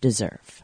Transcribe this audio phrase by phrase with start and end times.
[0.00, 0.62] deserve?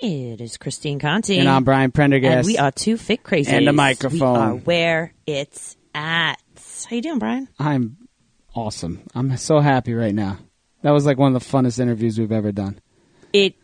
[0.00, 1.38] It is Christine Conti.
[1.38, 2.36] And I'm Brian Prendergast.
[2.36, 3.50] And we are two fit crazy.
[3.50, 4.18] And a microphone.
[4.18, 6.36] We are where it's at.
[6.88, 7.48] How you doing, Brian?
[7.58, 7.96] I'm
[8.54, 9.02] awesome.
[9.14, 10.38] I'm so happy right now.
[10.82, 12.78] That was like one of the funnest interviews we've ever done.
[13.32, 13.56] It.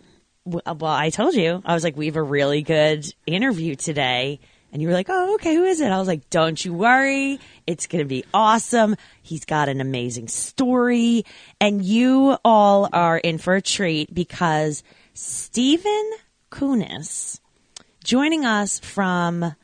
[0.44, 1.62] Well, I told you.
[1.64, 4.40] I was like, we have a really good interview today.
[4.74, 5.92] And you were like, oh, okay, who is it?
[5.92, 7.38] I was like, don't you worry.
[7.64, 8.96] It's going to be awesome.
[9.22, 11.24] He's got an amazing story.
[11.60, 16.10] And you all are in for a treat because Stephen
[16.50, 17.38] Kunis,
[18.02, 19.54] joining us from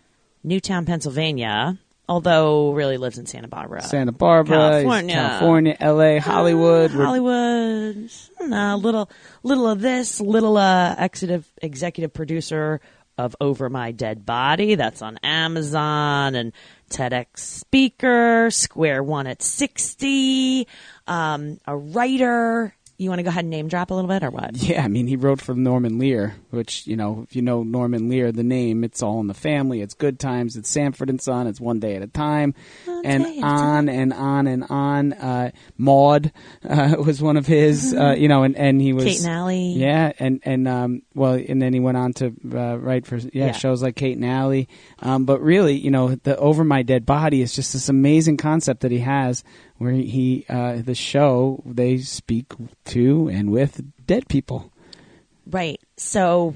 [0.44, 1.76] Newtown, Pennsylvania,
[2.08, 3.82] although really lives in Santa Barbara.
[3.82, 5.14] Santa Barbara, California.
[5.14, 6.92] California, L.A., Hollywood.
[6.92, 8.10] Uh, Hollywood.
[8.40, 9.10] A little,
[9.42, 12.80] little of this, little uh, executive executive producer
[13.20, 14.74] of Over My Dead Body.
[14.76, 16.52] That's on Amazon and
[16.88, 20.66] TEDx speaker, Square One at sixty.
[21.06, 22.74] Um, a writer.
[23.00, 24.54] You want to go ahead and name drop a little bit, or what?
[24.56, 28.10] Yeah, I mean, he wrote for Norman Lear, which you know, if you know Norman
[28.10, 29.80] Lear, the name, it's all in the family.
[29.80, 30.54] It's Good Times.
[30.54, 31.46] It's Sanford and Son.
[31.46, 34.64] It's One Day at a Time, One and Day at a on and on and
[34.68, 35.12] on.
[35.14, 36.30] Uh, Maude
[36.68, 39.72] uh, was one of his, uh, you know, and, and he was Kate and Allie.
[39.72, 43.46] Yeah, and and um, well, and then he went on to uh, write for yeah,
[43.46, 43.52] Yeah.
[43.52, 44.68] shows like Kate and Allie.
[44.98, 48.82] Um, but really, you know, the Over My Dead Body is just this amazing concept
[48.82, 49.42] that he has,
[49.80, 52.52] where he uh, the show they speak
[52.84, 54.70] to and with dead people.
[55.46, 55.80] Right.
[55.96, 56.54] So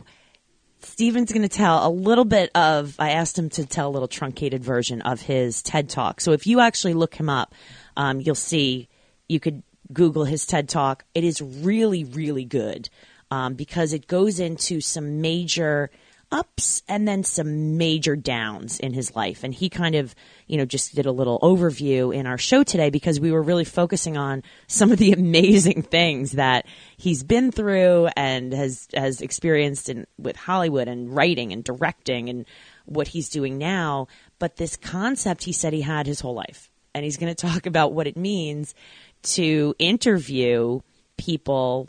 [0.81, 4.09] Steven's going to tell a little bit of, I asked him to tell a little
[4.09, 6.21] truncated version of his TED Talk.
[6.21, 7.55] So if you actually look him up,
[7.97, 8.89] um, you'll see,
[9.27, 11.07] you could Google his TED Talk.
[11.15, 12.91] It is really, really good
[13.31, 15.91] um, because it goes into some major
[16.31, 19.45] ups and then some major downs in his life.
[19.45, 20.15] And he kind of,
[20.47, 23.65] you know, just did a little overview in our show today because we were really
[23.65, 29.89] focusing on some of the amazing things that he's been through and has has experienced
[29.89, 32.47] in with Hollywood and writing and directing and
[32.87, 34.09] what he's doing now.
[34.39, 36.71] But this concept he said he had his whole life.
[36.95, 38.75] And he's going to talk about what it means
[39.23, 40.81] to interview
[41.17, 41.89] people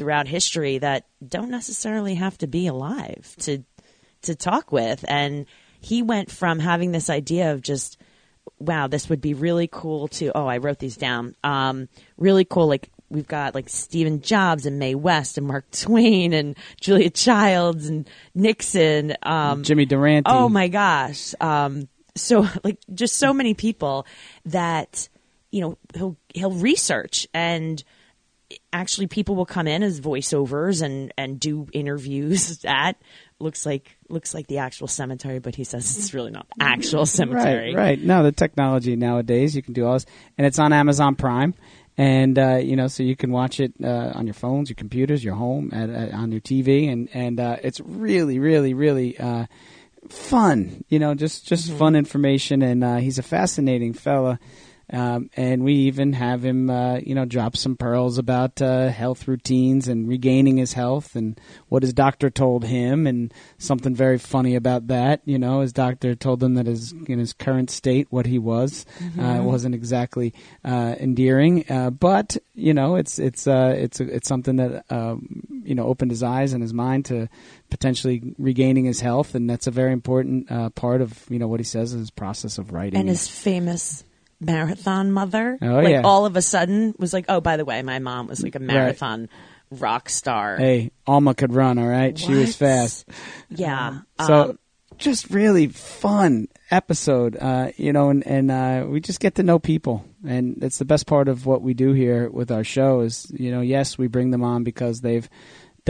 [0.00, 3.62] throughout history that don't necessarily have to be alive to
[4.22, 5.44] to talk with and
[5.78, 7.98] he went from having this idea of just
[8.58, 12.66] wow this would be really cool to oh I wrote these down um really cool
[12.66, 17.86] like we've got like Stephen Jobs and Mae West and Mark Twain and Julia Childs
[17.86, 20.30] and Nixon um Jimmy Durante.
[20.30, 21.34] Oh my gosh.
[21.42, 24.06] Um, so like just so many people
[24.46, 25.10] that
[25.50, 27.84] you know he'll he'll research and
[28.72, 32.96] actually people will come in as voiceovers and and do interviews at
[33.38, 37.06] looks like looks like the actual cemetery but he says it's really not the actual
[37.06, 38.00] cemetery Right, right.
[38.00, 40.06] No, the technology nowadays you can do all this,
[40.38, 41.54] and it's on Amazon Prime,
[41.96, 45.22] and uh, you know, so you can watch it uh, on your phones, your computers,
[45.22, 49.46] your home, at, at, on your TV, and and uh, it's really, really, really uh,
[50.08, 50.84] fun.
[50.88, 54.38] You know, just just fun information, and uh, he's a fascinating fella.
[54.92, 59.28] Um, and we even have him, uh, you know, drop some pearls about uh, health
[59.28, 64.56] routines and regaining his health and what his doctor told him, and something very funny
[64.56, 65.20] about that.
[65.24, 68.84] You know, his doctor told him that his in his current state, what he was,
[69.18, 70.34] uh, wasn't exactly
[70.64, 71.64] uh, endearing.
[71.70, 76.10] Uh, but you know, it's it's uh, it's it's something that um, you know opened
[76.10, 77.28] his eyes and his mind to
[77.70, 81.60] potentially regaining his health, and that's a very important uh, part of you know what
[81.60, 82.98] he says in his process of writing.
[82.98, 84.04] and his famous
[84.40, 86.02] marathon mother Oh, like yeah.
[86.02, 88.58] all of a sudden was like oh by the way my mom was like a
[88.60, 89.28] marathon
[89.70, 92.18] rock star Hey, Alma could run, all right?
[92.18, 93.06] She was fast.
[93.50, 94.58] yeah So um,
[94.98, 99.58] just really fun episode, uh, you know, and, and uh, we just get to know
[99.58, 100.04] people.
[100.26, 103.50] And it's the best part of what we do here with our show is, you
[103.50, 105.26] know, yes, we bring them on because they've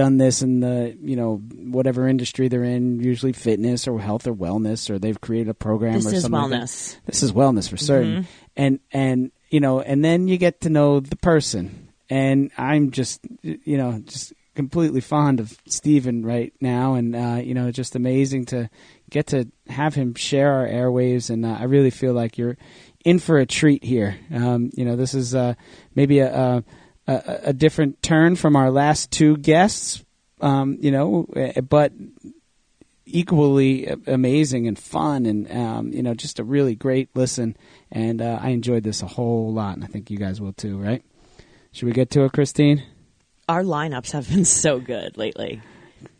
[0.00, 4.32] done this in the, you know, whatever industry they're in, usually fitness or health or
[4.32, 6.96] wellness, or they've created a program this or is something like wellness.
[7.04, 8.26] This is wellness for certain.
[8.56, 11.88] And and you know and then you get to know the person.
[12.08, 16.94] And i'm just you know just completely fond of Steven right now.
[16.94, 18.70] And uh, you know just amazing to
[19.10, 21.28] get to have him share our airwaves.
[21.28, 22.56] And uh, i really feel like you're
[23.04, 24.16] in for a treat here.
[24.32, 25.56] Um, you know this is uh,
[25.94, 26.64] maybe a, a
[27.14, 30.04] a, a different turn from our last two guests.
[30.40, 31.92] Um, you know, eh, but
[33.04, 37.56] equally amazing and fun, and um, you know, just a really great listen.
[37.90, 40.78] And uh, I enjoyed this a whole lot, and I think you guys will too,
[40.78, 41.02] right?
[41.72, 42.82] Should we get to it, Christine?
[43.48, 45.60] Our lineups have been so good lately.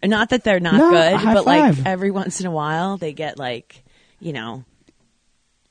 [0.03, 3.39] Not that they're not No, good, but like every once in a while they get
[3.39, 3.83] like,
[4.19, 4.65] you know,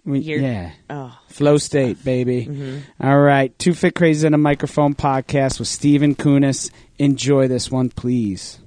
[0.10, 0.72] We- yeah.
[0.90, 2.46] oh, Flow state, baby.
[2.46, 3.06] Mm-hmm.
[3.08, 3.58] All right.
[3.60, 6.72] Two Fit Crazies in a Microphone podcast with Stephen Kunis.
[6.98, 8.60] Enjoy this one, please.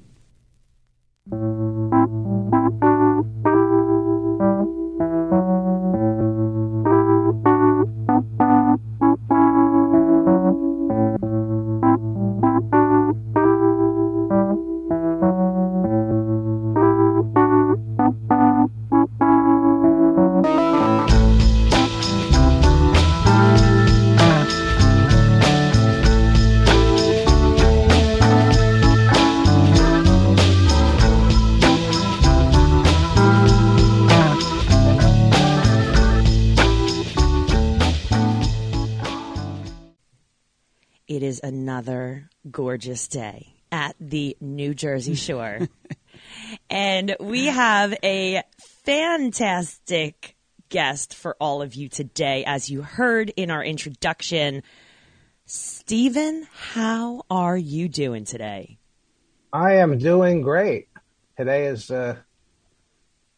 [42.50, 45.60] Gorgeous day at the New Jersey Shore.
[46.70, 48.42] and we have a
[48.84, 50.36] fantastic
[50.68, 52.44] guest for all of you today.
[52.44, 54.62] As you heard in our introduction,
[55.46, 58.78] Stephen, how are you doing today?
[59.52, 60.88] I am doing great.
[61.36, 62.16] Today is uh,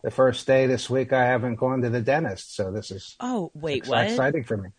[0.03, 3.51] the first day this week I haven't gone to the dentist, so this is Oh,
[3.55, 4.07] wait, ex- what?
[4.07, 4.71] exciting for me.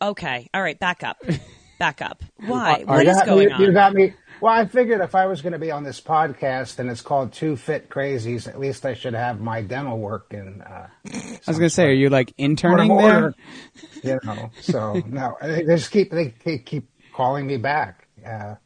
[0.00, 0.48] Okay.
[0.54, 1.16] All right, back up.
[1.80, 2.22] Back up.
[2.36, 2.84] Why?
[2.84, 3.60] What got- going you, on?
[3.62, 4.12] You got me.
[4.42, 7.32] Well, I figured if I was going to be on this podcast and it's called
[7.32, 10.60] Two Fit Crazies, at least I should have my dental work in.
[10.60, 13.34] Uh, I was going to say, are you like interning order,
[14.02, 14.20] there?
[14.22, 14.50] you know.
[14.60, 18.06] So no, they just keep they, they keep calling me back.
[18.26, 18.56] Uh,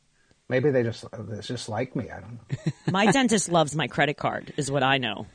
[0.49, 2.11] maybe they just they just like me.
[2.11, 2.73] I don't know.
[2.93, 5.27] my dentist loves my credit card, is what I know.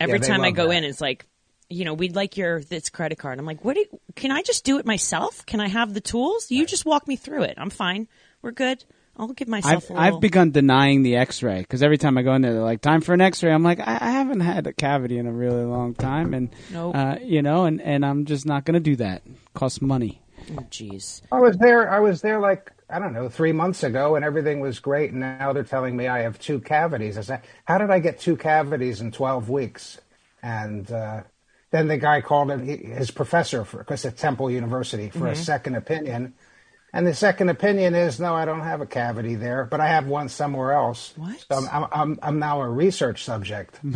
[0.00, 0.74] Every Yeah, time I go that.
[0.78, 1.24] in, it's like,
[1.68, 3.38] you know, we'd like your this credit card.
[3.38, 3.74] I'm like, what?
[3.74, 5.44] Do you, can I just do it myself?
[5.46, 6.50] Can I have the tools?
[6.50, 7.54] You just walk me through it.
[7.56, 8.08] I'm fine.
[8.42, 8.84] We're good.
[9.18, 10.16] I'll give myself I've, a little.
[10.16, 13.00] I've begun denying the X-ray because every time I go in there, they're like, "Time
[13.00, 15.94] for an X-ray." I'm like, I, I haven't had a cavity in a really long
[15.94, 16.94] time, and Nope.
[16.94, 19.22] uh, you know, and, and I'm just not going to do that.
[19.54, 20.20] costs money.
[20.50, 21.22] Oh, jeez.
[21.32, 21.90] I was there.
[21.90, 25.12] I was there like I don't know three months ago, and everything was great.
[25.12, 27.16] And now they're telling me I have two cavities.
[27.16, 29.98] I said, "How did I get two cavities in twelve weeks?"
[30.42, 31.22] And uh,
[31.76, 36.34] then the guy called his professor, for because at Temple University, for a second opinion.
[36.92, 40.06] And the second opinion is, no, I don't have a cavity there, but I have
[40.06, 41.12] one somewhere else.
[41.16, 41.38] What?
[41.40, 43.78] So I'm, I'm, I'm, I'm now a research subject.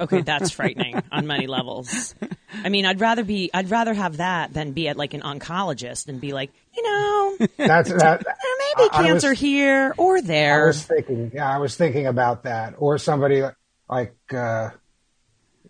[0.00, 2.14] Okay, that's frightening on many levels.
[2.64, 3.50] I mean, I'd rather be.
[3.54, 7.36] I'd rather have that than be at like an oncologist and be like, you know,
[7.40, 8.24] eh, That's that.
[8.26, 8.34] maybe
[8.76, 10.54] I- I was- cancer here or there.
[10.54, 10.66] I there.
[10.68, 12.74] was thinking, yeah, I was thinking about that.
[12.78, 13.42] Or somebody
[13.88, 14.70] like uh,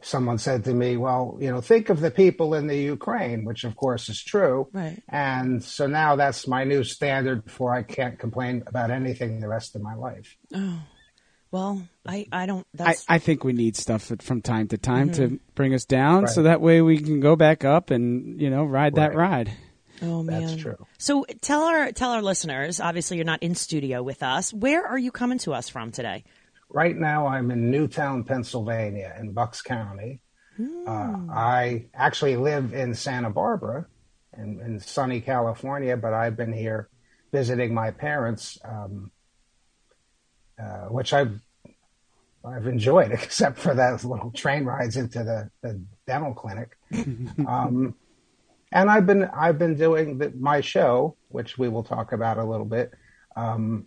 [0.02, 3.64] someone said to me, well, you know, think of the people in the Ukraine, which
[3.64, 4.69] of course is true.
[4.73, 5.02] Right.
[5.08, 9.76] And so now that's my new standard for I can't complain about anything the rest
[9.76, 10.37] of my life.
[10.55, 10.82] Oh.
[11.52, 12.64] Well, I I don't.
[12.79, 15.35] I, That's I think we need stuff from time to time Mm-hmm.
[15.35, 18.64] to bring us down, so that way we can go back up and you know
[18.64, 19.31] ride that Right.
[19.49, 19.52] ride.
[20.00, 20.76] oh man, That's true.
[20.99, 22.79] So tell our tell our listeners.
[22.79, 24.52] Obviously, you're not in studio with us.
[24.54, 26.23] Where are you coming to us from today?
[26.73, 30.21] Right now, I'm in Newtown, Pennsylvania, in Bucks County.
[30.87, 33.87] Uh, I actually live in Santa Barbara,
[34.37, 36.89] in, in sunny California, but I've been here
[37.33, 39.11] visiting my parents, um,
[40.61, 41.41] uh, which I've
[42.45, 46.77] I've enjoyed, except for those little train rides into the, the dental clinic.
[47.49, 47.95] um,
[48.71, 52.45] and I've been I've been doing the, my show, which we will talk about a
[52.45, 52.93] little bit,
[53.35, 53.87] um,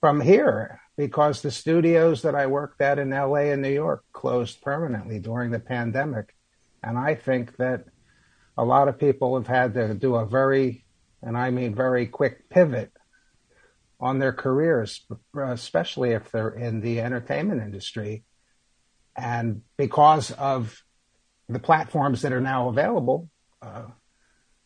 [0.00, 4.62] from here because the studios that I worked at in LA and New York closed
[4.62, 6.34] permanently during the pandemic.
[6.82, 7.86] And I think that
[8.56, 10.84] a lot of people have had to do a very,
[11.22, 12.92] and I mean very quick pivot
[13.98, 15.04] on their careers,
[15.36, 18.24] especially if they're in the entertainment industry.
[19.16, 20.82] And because of
[21.48, 23.28] the platforms that are now available,
[23.62, 23.86] uh,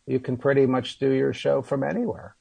[0.07, 2.35] you can pretty much do your show from anywhere.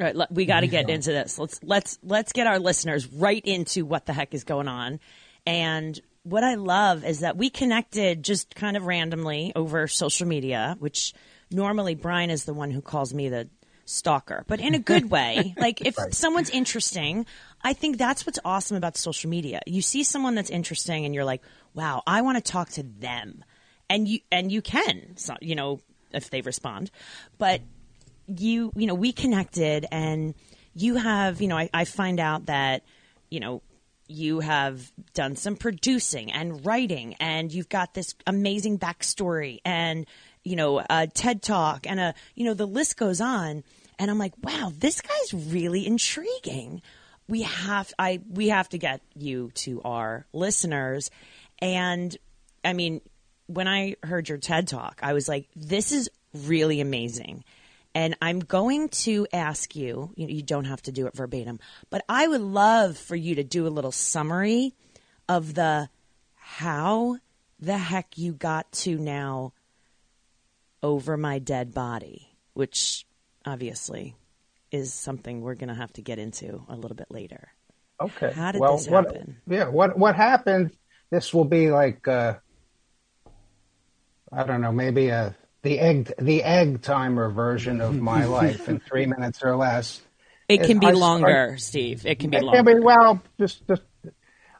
[0.00, 1.38] All right, we got to get into this.
[1.38, 5.00] Let's let's let's get our listeners right into what the heck is going on.
[5.46, 10.76] And what I love is that we connected just kind of randomly over social media,
[10.78, 11.14] which
[11.50, 13.48] normally Brian is the one who calls me the
[13.86, 15.54] stalker, but in a good way.
[15.56, 17.26] like if someone's interesting,
[17.62, 19.60] I think that's what's awesome about social media.
[19.66, 21.42] You see someone that's interesting and you're like,
[21.74, 23.44] "Wow, I want to talk to them."
[23.90, 25.80] And you and you can, so, you know,
[26.12, 26.90] if they respond.
[27.38, 27.62] But
[28.28, 30.34] you, you know, we connected and
[30.74, 32.84] you have, you know, I, I find out that,
[33.30, 33.62] you know,
[34.06, 40.06] you have done some producing and writing and you've got this amazing backstory and,
[40.44, 43.64] you know, a TED talk and a, you know, the list goes on.
[43.98, 46.80] And I'm like, wow, this guy's really intriguing.
[47.26, 51.10] We have, I, we have to get you to our listeners.
[51.58, 52.16] And
[52.64, 53.00] I mean,
[53.46, 57.44] when I heard your TED talk, I was like, this is really amazing.
[57.98, 61.58] And I'm going to ask you, you, don't have to do it verbatim,
[61.90, 64.72] but I would love for you to do a little summary
[65.28, 65.88] of the
[66.36, 67.16] how
[67.58, 69.52] the heck you got to now
[70.80, 73.04] over my dead body, which
[73.44, 74.14] obviously
[74.70, 77.48] is something we're going to have to get into a little bit later.
[78.00, 78.30] Okay.
[78.30, 79.38] How did well, this what, happen?
[79.48, 79.70] Yeah.
[79.70, 80.70] What What happened?
[81.10, 82.34] This will be like uh,
[84.32, 88.80] I don't know, maybe a the egg the egg timer version of my life in
[88.80, 90.00] three minutes or less.
[90.48, 92.06] It can be I- longer, Steve.
[92.06, 92.62] It can be It longer.
[92.72, 93.82] can be, well, just just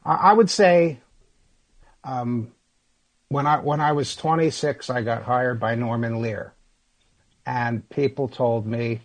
[0.05, 0.99] I I would say,
[2.03, 2.51] um,
[3.29, 6.53] when I when I was 26, I got hired by Norman Lear,
[7.45, 9.01] and people told me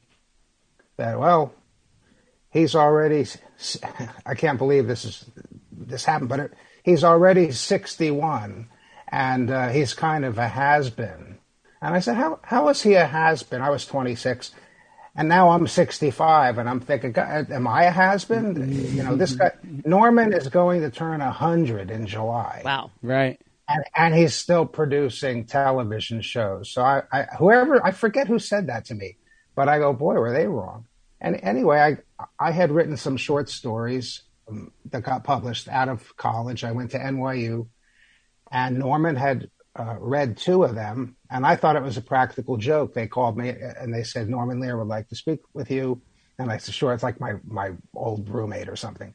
[0.96, 1.54] that well,
[2.50, 3.26] he's already.
[4.26, 5.24] I can't believe this is
[5.72, 8.68] this happened, but it, he's already 61,
[9.08, 11.38] and uh, he's kind of a has been.
[11.84, 13.60] And I said, how how is he a has been?
[13.60, 14.52] I was 26.
[15.16, 18.96] And now I'm 65, and I'm thinking, am I a has-been?
[18.96, 19.52] You know, this guy
[19.84, 22.90] Norman is going to turn 100 in July, wow.
[23.00, 23.40] Right.
[23.68, 26.72] and, and he's still producing television shows.
[26.72, 29.18] So I, I, whoever I forget who said that to me,
[29.54, 30.86] but I go, boy, were they wrong?
[31.20, 36.16] And anyway, I I had written some short stories um, that got published out of
[36.16, 36.64] college.
[36.64, 37.68] I went to NYU,
[38.50, 42.56] and Norman had uh, read two of them, and I thought it was a practical
[42.56, 42.94] joke.
[42.94, 46.00] They called me and they said Norman Lear would like to speak with you,
[46.38, 46.92] and I said, sure.
[46.92, 49.14] It's like my my old roommate or something,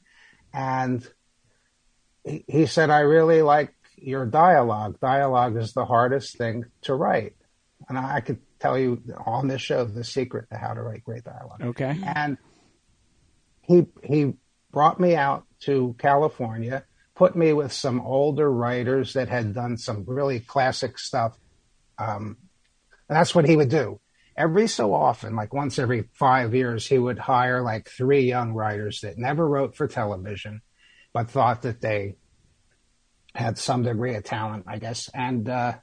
[0.54, 1.06] and
[2.24, 5.00] he, he said, I really like your dialogue.
[5.00, 7.36] Dialogue is the hardest thing to write,
[7.88, 11.04] and I, I could tell you on this show the secret to how to write
[11.06, 11.98] great dialogue Okay.
[12.06, 12.38] and
[13.62, 14.34] he he
[14.72, 16.84] brought me out to California,
[17.19, 21.38] put me with some older writers that had done some really classic stuff.
[21.97, 22.38] Um,
[23.09, 23.99] and that's what he would do.
[24.38, 29.01] Every so often, like once every five years, he would hire like three young writers
[29.01, 30.61] that never wrote for television,
[31.11, 32.15] but thought that they
[33.35, 35.09] had some degree of talent, I guess.
[35.13, 35.73] And uh,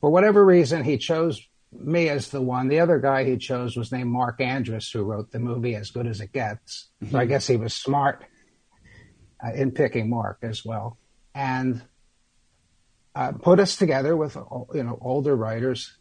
[0.00, 2.68] for whatever reason, he chose me as the one.
[2.68, 6.06] The other guy he chose was named Mark Andrus, who wrote the movie As Good
[6.06, 6.88] as It Gets.
[7.10, 8.24] So I guess he was smart
[9.52, 10.98] in picking Mark as well,
[11.34, 11.82] and
[13.14, 14.36] uh, put us together with
[14.74, 15.96] you know older writers,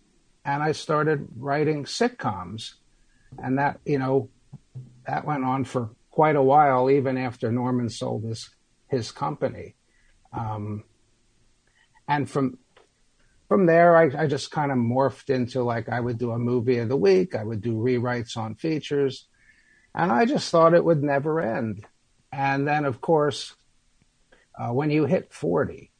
[0.45, 2.73] and I started writing sitcoms,
[3.37, 4.29] and that you know
[5.05, 8.49] that went on for quite a while, even after Norman sold his
[8.87, 9.75] his company,
[10.31, 10.83] um,
[12.07, 12.57] and from
[13.47, 16.79] from there, I, I just kind of morphed into like I would do a movie
[16.79, 19.27] of the week, I would do rewrites on features,
[19.93, 21.85] and I just thought it would never end.
[22.33, 23.53] And then, of course,
[24.57, 25.91] uh, when you hit 40,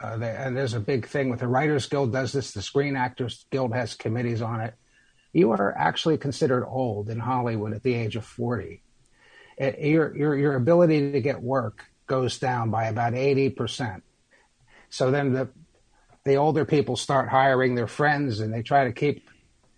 [0.00, 2.96] uh, they, and there's a big thing with the Writers Guild does this, the Screen
[2.96, 4.74] Actors Guild has committees on it.
[5.34, 8.82] You are actually considered old in Hollywood at the age of 40.
[9.58, 14.00] It, your, your, your ability to get work goes down by about 80%.
[14.88, 15.50] So then the,
[16.24, 19.28] the older people start hiring their friends and they try to keep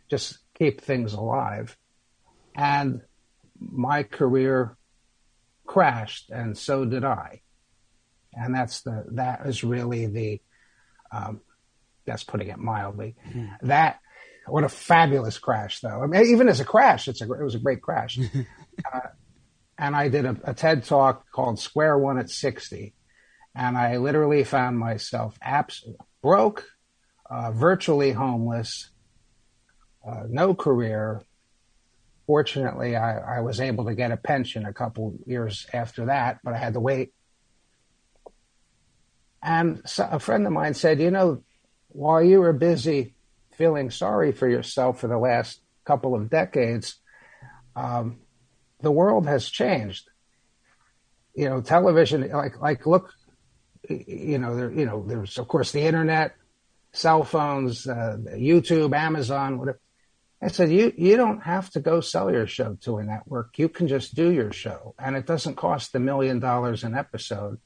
[0.08, 1.76] just keep things alive
[2.54, 3.00] and
[3.58, 4.76] my career
[5.66, 7.40] crashed and so did i.
[8.32, 10.40] And that's the that is really the
[11.12, 11.40] um,
[12.04, 13.14] that's putting it mildly.
[13.62, 14.00] That
[14.46, 16.02] what a fabulous crash though.
[16.02, 18.18] I mean even as a crash it's a it was a great crash.
[18.92, 18.98] Uh,
[19.78, 22.94] and i did a, a ted talk called square one at 60
[23.54, 25.86] and i literally found myself abs-
[26.22, 26.66] broke
[27.30, 28.90] uh, virtually homeless
[30.06, 31.22] uh, no career
[32.26, 36.54] fortunately I, I was able to get a pension a couple years after that but
[36.54, 37.12] i had to wait.
[39.42, 41.42] And so a friend of mine said you know
[41.88, 43.14] while you were busy
[43.56, 46.96] feeling sorry for yourself for the last couple of decades
[47.76, 48.20] um,
[48.80, 50.08] the world has changed.
[51.34, 53.12] You know television like like look
[53.88, 56.36] you know there you know there's of course the internet
[56.92, 59.80] cell phones uh, youtube amazon whatever
[60.44, 63.58] I said, you, you don't have to go sell your show to a network.
[63.58, 67.58] You can just do your show, and it doesn't cost a million dollars an episode.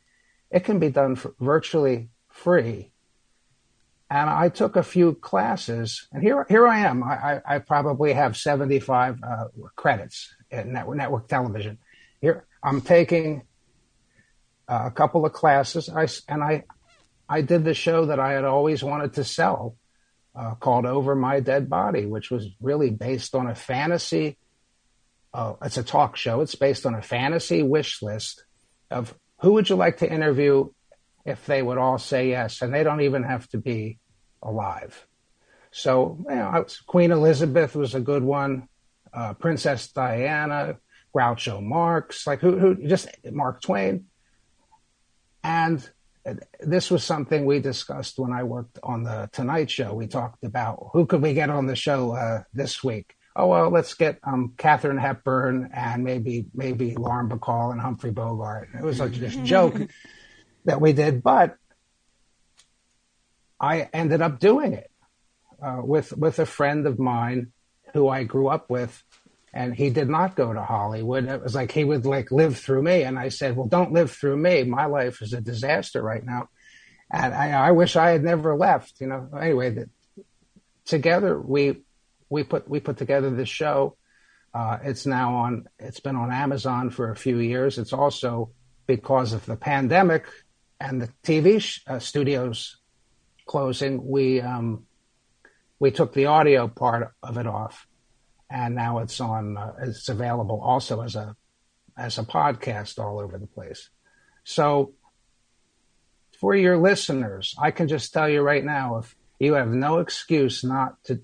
[0.50, 2.92] It can be done virtually free.
[4.10, 7.02] and I took a few classes, and here here I am.
[7.02, 7.14] I,
[7.46, 11.78] I, I probably have seventy five uh, credits in network, network television.
[12.20, 13.42] Here I'm taking
[14.68, 16.64] uh, a couple of classes, I, and I
[17.28, 19.76] I did the show that I had always wanted to sell,
[20.38, 24.38] uh, called Over My Dead Body, which was really based on a fantasy.
[25.34, 26.40] Uh, it's a talk show.
[26.40, 28.44] It's based on a fantasy wish list
[28.90, 30.68] of who would you like to interview
[31.24, 33.98] if they would all say yes, and they don't even have to be
[34.42, 35.06] alive.
[35.70, 38.68] So, you know, Queen Elizabeth was a good one.
[39.12, 40.76] Uh, Princess Diana,
[41.14, 44.06] Groucho Marx, like who, who, just Mark Twain.
[45.42, 45.88] And
[46.60, 49.94] this was something we discussed when I worked on the Tonight Show.
[49.94, 53.14] We talked about who could we get on the show uh, this week.
[53.36, 58.68] Oh well, let's get um, Katharine Hepburn and maybe maybe Lauren Bacall and Humphrey Bogart.
[58.74, 59.80] It was like this joke
[60.64, 61.56] that we did, but
[63.60, 64.90] I ended up doing it
[65.62, 67.52] uh, with with a friend of mine
[67.94, 69.02] who I grew up with,
[69.58, 71.24] and he did not go to Hollywood.
[71.24, 74.12] It was like he would like live through me, and I said, "Well, don't live
[74.12, 74.62] through me.
[74.62, 76.48] My life is a disaster right now,
[77.10, 79.28] and I, I wish I had never left." You know.
[79.36, 79.90] Anyway, the,
[80.84, 81.82] together we
[82.28, 83.96] we put we put together this show.
[84.54, 85.68] Uh, it's now on.
[85.80, 87.78] It's been on Amazon for a few years.
[87.78, 88.50] It's also
[88.86, 90.26] because of the pandemic
[90.80, 92.76] and the TV sh- uh, studios
[93.44, 94.86] closing, we um,
[95.80, 97.87] we took the audio part of it off,
[98.50, 99.56] and now it's on.
[99.56, 101.36] Uh, it's available also as a
[101.96, 103.90] as a podcast all over the place.
[104.44, 104.92] So,
[106.40, 110.64] for your listeners, I can just tell you right now, if you have no excuse
[110.64, 111.20] not to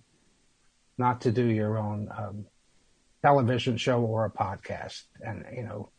[0.99, 2.47] not to do your own um,
[3.23, 5.91] television show or a podcast, and you know,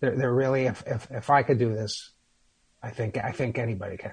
[0.00, 2.12] they're, they're really if, if if I could do this,
[2.82, 4.12] I think I think anybody can.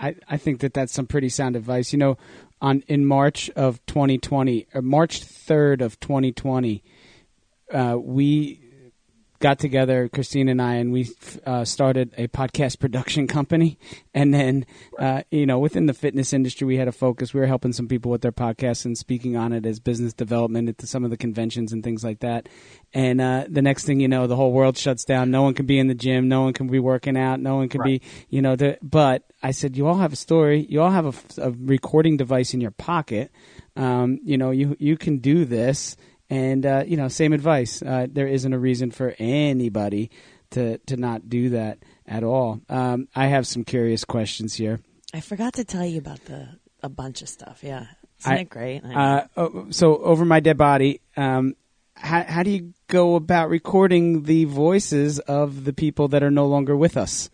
[0.00, 1.92] I, I think that that's some pretty sound advice.
[1.92, 2.18] You know,
[2.60, 6.82] on in March of 2020, or March 3rd of 2020,
[7.72, 8.59] uh, we
[9.40, 11.10] got together, Christine and I, and we
[11.46, 13.78] uh, started a podcast production company.
[14.14, 14.66] And then,
[14.98, 17.32] uh, you know, within the fitness industry, we had a focus.
[17.32, 20.68] We were helping some people with their podcasts and speaking on it as business development
[20.68, 22.48] at some of the conventions and things like that.
[22.92, 25.30] And uh, the next thing you know, the whole world shuts down.
[25.30, 26.28] No one can be in the gym.
[26.28, 27.40] No one can be working out.
[27.40, 28.00] No one can right.
[28.00, 28.56] be, you know.
[28.56, 30.66] The, but I said, you all have a story.
[30.68, 33.30] You all have a, a recording device in your pocket.
[33.74, 35.96] Um, you know, you you can do this
[36.30, 37.82] and uh, you know, same advice.
[37.82, 40.10] Uh, there isn't a reason for anybody
[40.50, 42.60] to to not do that at all.
[42.68, 44.80] Um, I have some curious questions here.
[45.12, 46.48] I forgot to tell you about the
[46.82, 47.60] a bunch of stuff.
[47.62, 47.86] Yeah,
[48.20, 48.82] isn't I, it great?
[48.84, 51.00] Uh, oh, so over my dead body.
[51.16, 51.56] Um,
[51.94, 56.46] how, how do you go about recording the voices of the people that are no
[56.46, 57.28] longer with us?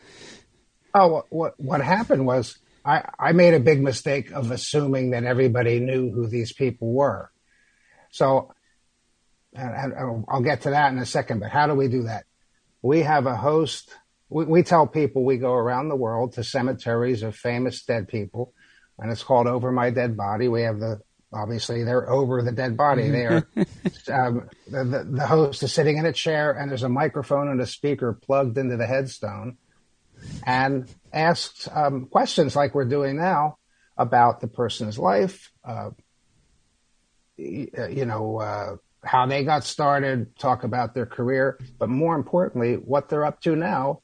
[0.95, 5.79] Oh, what what happened was I, I made a big mistake of assuming that everybody
[5.79, 7.31] knew who these people were.
[8.11, 8.56] So and, and
[9.59, 12.25] I'll get to that in a second, but how do we do that?
[12.83, 13.91] We have a host.
[14.29, 18.53] We, we tell people we go around the world to cemeteries of famous dead people,
[18.99, 20.49] and it's called Over My Dead Body.
[20.49, 21.01] We have the
[21.33, 23.11] obviously they're over the dead body.
[23.11, 23.49] They are
[24.13, 27.61] um, the, the, the host is sitting in a chair, and there's a microphone and
[27.61, 29.57] a speaker plugged into the headstone,
[30.45, 33.59] and asks um, questions like we're doing now
[33.97, 35.51] about the person's life.
[35.65, 35.91] Uh,
[37.37, 43.09] you know, uh, how they got started, talk about their career, but more importantly, what
[43.09, 44.01] they're up to now,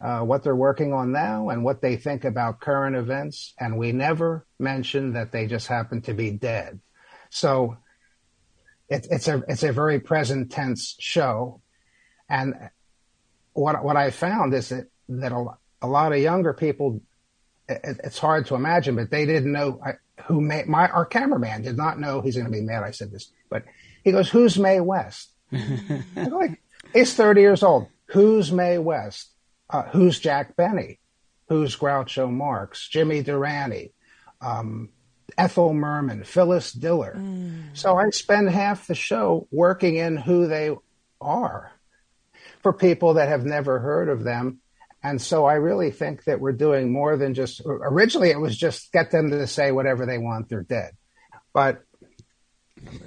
[0.00, 3.52] uh, what they're working on now, and what they think about current events.
[3.58, 6.80] And we never mention that they just happen to be dead.
[7.30, 7.76] So
[8.88, 11.60] it, it's a it's a very present tense show,
[12.28, 12.54] and
[13.54, 15.46] what what I found is that that a,
[15.82, 17.00] a lot of younger people,
[17.68, 19.80] it, it's hard to imagine, but they didn't know
[20.26, 22.84] who made my our cameraman did not know he's going to be mad.
[22.84, 23.64] I said this, but
[24.04, 26.60] he goes, "Who's Mae West?" I go, like,
[26.92, 27.88] he's thirty years old.
[28.06, 29.32] Who's Mae West?
[29.68, 31.00] Uh, who's Jack Benny?
[31.48, 32.88] Who's Groucho Marx?
[32.88, 33.92] Jimmy Durante?
[34.40, 34.90] Um,
[35.36, 37.14] Ethel Merman, Phyllis Diller.
[37.16, 37.76] Mm.
[37.76, 40.76] So I spend half the show working in who they
[41.20, 41.72] are
[42.62, 44.60] for people that have never heard of them.
[45.02, 48.92] And so I really think that we're doing more than just originally it was just
[48.92, 50.92] get them to say whatever they want, they're dead.
[51.52, 51.82] But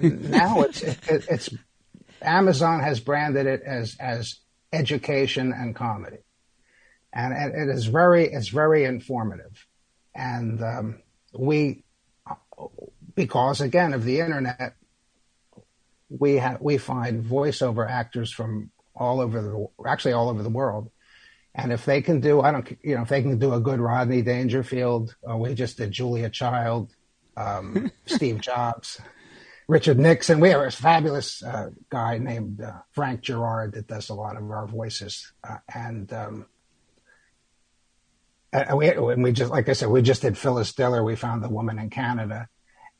[0.00, 1.48] now it's it, it's
[2.22, 4.36] Amazon has branded it as as
[4.72, 6.18] education and comedy,
[7.12, 9.66] and, and it is very it's very informative,
[10.14, 11.02] and um,
[11.38, 11.84] we
[13.14, 14.74] because again of the internet,
[16.08, 20.90] we have we find voiceover actors from all over the actually all over the world,
[21.54, 23.80] And if they can do, I don't, you know, if they can do a good
[23.80, 26.94] Rodney Dangerfield, uh, we just did Julia Child,
[27.36, 29.00] um, Steve Jobs,
[29.68, 30.40] Richard Nixon.
[30.40, 34.50] We have a fabulous uh, guy named uh, Frank Gerard that does a lot of
[34.50, 36.46] our voices, uh, and um,
[38.50, 41.04] and we and we just like I said, we just did Phyllis Diller.
[41.04, 42.48] We found the woman in Canada,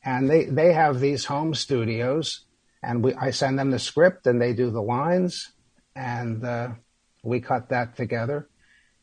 [0.03, 2.45] and they they have these home studios,
[2.83, 5.51] and we I send them the script, and they do the lines,
[5.95, 6.69] and uh,
[7.23, 8.47] we cut that together,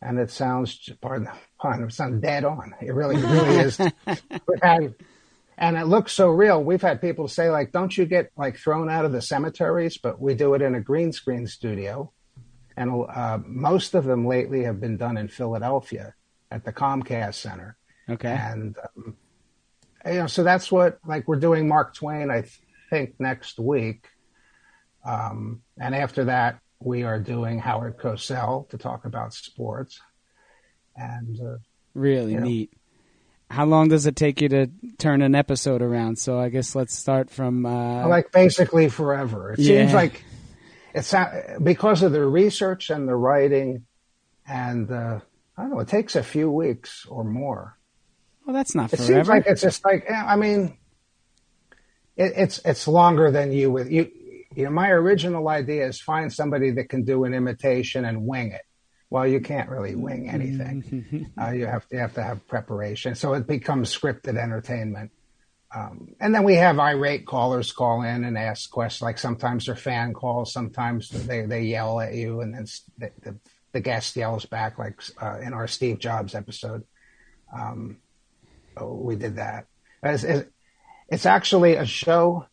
[0.00, 2.76] and it sounds pardon the pun, it sounds dead on.
[2.80, 3.80] It really really is.
[5.58, 6.62] and it looks so real.
[6.62, 10.20] We've had people say like, "Don't you get like thrown out of the cemeteries?" But
[10.20, 12.12] we do it in a green screen studio,
[12.76, 16.14] and uh, most of them lately have been done in Philadelphia
[16.50, 17.76] at the Comcast Center.
[18.08, 18.36] Okay.
[18.38, 19.16] And um,
[20.04, 22.30] you know, so that's what like we're doing Mark Twain.
[22.30, 22.44] I
[22.90, 24.06] think next week,
[25.04, 30.00] um, and after that we are doing Howard Cosell to talk about sports.
[30.96, 31.56] And uh,
[31.94, 32.72] really you know, neat.
[33.48, 36.18] How long does it take you to turn an episode around?
[36.18, 38.08] So I guess let's start from uh...
[38.08, 39.52] like basically forever.
[39.52, 39.82] It yeah.
[39.82, 40.24] seems like
[40.94, 41.14] it's
[41.62, 43.84] because of the research and the writing,
[44.48, 45.20] and uh,
[45.56, 45.80] I don't know.
[45.80, 47.78] It takes a few weeks or more.
[48.44, 48.92] Well, that's not.
[48.92, 49.14] It forever.
[49.14, 50.76] seems like it's just like I mean,
[52.16, 54.10] it, it's it's longer than you with you.
[54.54, 58.52] You know, my original idea is find somebody that can do an imitation and wing
[58.52, 58.62] it.
[59.08, 61.30] Well, you can't really wing anything.
[61.40, 63.14] uh, you have to you have to have preparation.
[63.14, 65.12] So it becomes scripted entertainment.
[65.74, 69.02] Um, and then we have irate callers call in and ask questions.
[69.02, 72.66] Like sometimes they're fan calls, sometimes they, they yell at you, and then
[72.98, 73.36] the, the,
[73.72, 74.78] the guest yells back.
[74.78, 76.84] Like uh, in our Steve Jobs episode,
[77.54, 77.98] um,
[78.76, 79.66] oh, we did that.
[80.02, 80.24] It's,
[81.08, 82.46] it's, actually a show.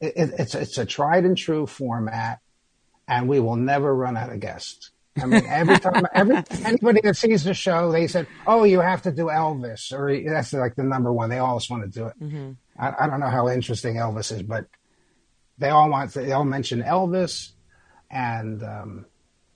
[0.00, 2.40] It, it's it's a tried and true format,
[3.06, 4.90] and we will never run out of guests.
[5.22, 9.02] I mean, every time, every anybody that sees the show, they said, "Oh, you have
[9.02, 11.30] to do Elvis," or that's like the number one.
[11.30, 12.20] They always want to do it.
[12.20, 12.52] Mm-hmm.
[12.78, 14.66] I, I, don't know how interesting Elvis is, but
[15.58, 16.12] they all want.
[16.12, 17.52] To, they all mention Elvis,
[18.10, 19.06] and um,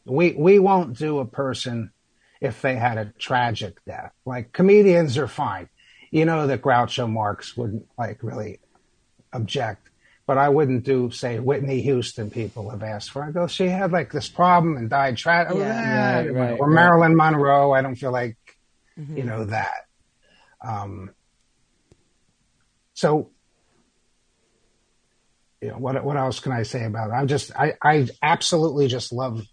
[0.05, 1.93] we we won't do a person
[2.41, 4.13] if they had a tragic death.
[4.27, 5.69] Like comedians are fine.
[6.11, 8.61] You know that Groucho Marx wouldn't like really
[9.33, 9.89] object
[10.27, 12.31] but I wouldn't do, say, Whitney Houston.
[12.31, 13.25] People have asked for.
[13.25, 15.57] I go, she had like this problem and died tragic.
[15.57, 16.75] Yeah, right, right, or right.
[16.75, 17.73] Marilyn Monroe.
[17.73, 18.37] I don't feel like,
[18.99, 19.17] mm-hmm.
[19.17, 19.87] you know, that.
[20.61, 21.11] Um,
[22.95, 23.31] so,
[25.61, 27.15] you know, what what else can I say about it?
[27.15, 29.45] I'm just, I, I absolutely just love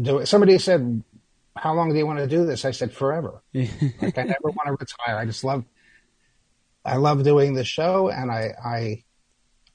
[0.00, 0.26] doing.
[0.26, 1.02] Somebody said,
[1.56, 4.66] "How long do you want to do this?" I said, "Forever." like I never want
[4.66, 5.18] to retire.
[5.18, 5.64] I just love,
[6.84, 9.04] I love doing the show, and I, I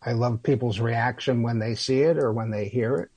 [0.05, 3.09] I love people's reaction when they see it or when they hear it.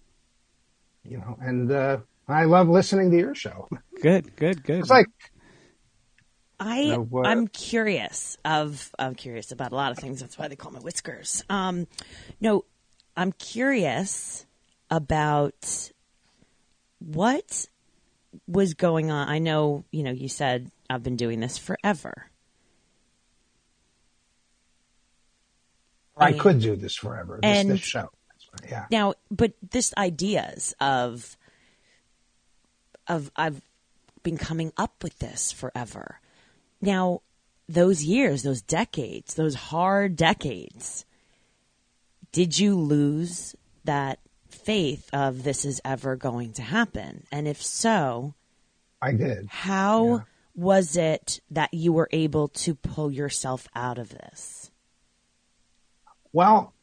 [1.04, 3.68] You know, and uh, I love listening to your show.
[4.00, 4.80] Good, good, good.
[4.80, 5.06] It's like
[6.60, 10.20] I you know, I'm curious of I'm curious about a lot of things.
[10.20, 11.44] That's why they call me whiskers.
[11.48, 11.86] Um,
[12.40, 12.64] no,
[13.16, 14.44] I'm curious
[14.90, 15.90] about
[16.98, 17.66] what
[18.46, 19.28] was going on.
[19.28, 22.27] I know you know you said I've been doing this forever.
[26.18, 27.38] I could do this forever.
[27.42, 28.10] This, and this show.
[28.68, 28.86] Yeah.
[28.90, 31.36] Now, but this ideas of
[33.06, 33.62] of I've
[34.22, 36.20] been coming up with this forever.
[36.80, 37.22] Now,
[37.68, 41.04] those years, those decades, those hard decades,
[42.32, 43.54] did you lose
[43.84, 47.24] that faith of this is ever going to happen?
[47.30, 48.34] And if so,
[49.00, 49.46] I did.
[49.48, 50.20] How yeah.
[50.54, 54.67] was it that you were able to pull yourself out of this?
[56.32, 56.74] Well,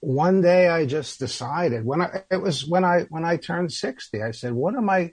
[0.00, 4.22] one day I just decided when I it was when I when I turned sixty,
[4.22, 5.12] I said, "What am I?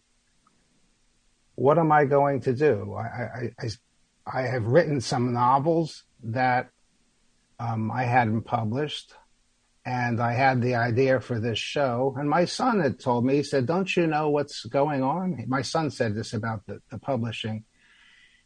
[1.55, 6.69] What am I going to do?" I I, I, I have written some novels that
[7.59, 9.13] um, I hadn't published,
[9.85, 12.15] and I had the idea for this show.
[12.17, 15.61] And my son had told me, he said, "Don't you know what's going on?" My
[15.61, 17.65] son said this about the, the publishing.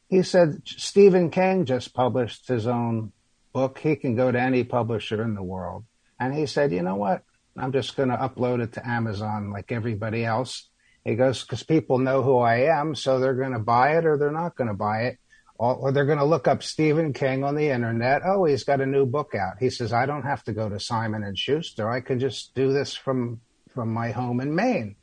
[0.09, 3.13] He said Stephen King just published his own
[3.53, 5.85] book, he can go to any publisher in the world.
[6.19, 7.23] And he said, you know what?
[7.57, 10.69] I'm just going to upload it to Amazon like everybody else.
[11.03, 14.17] He goes, because people know who I am, so they're going to buy it or
[14.17, 15.17] they're not going to buy it.
[15.57, 18.23] Or they're going to look up Stephen King on the internet.
[18.25, 19.57] Oh, he's got a new book out.
[19.59, 21.87] He says, I don't have to go to Simon and Schuster.
[21.87, 24.95] I can just do this from, from my home in Maine.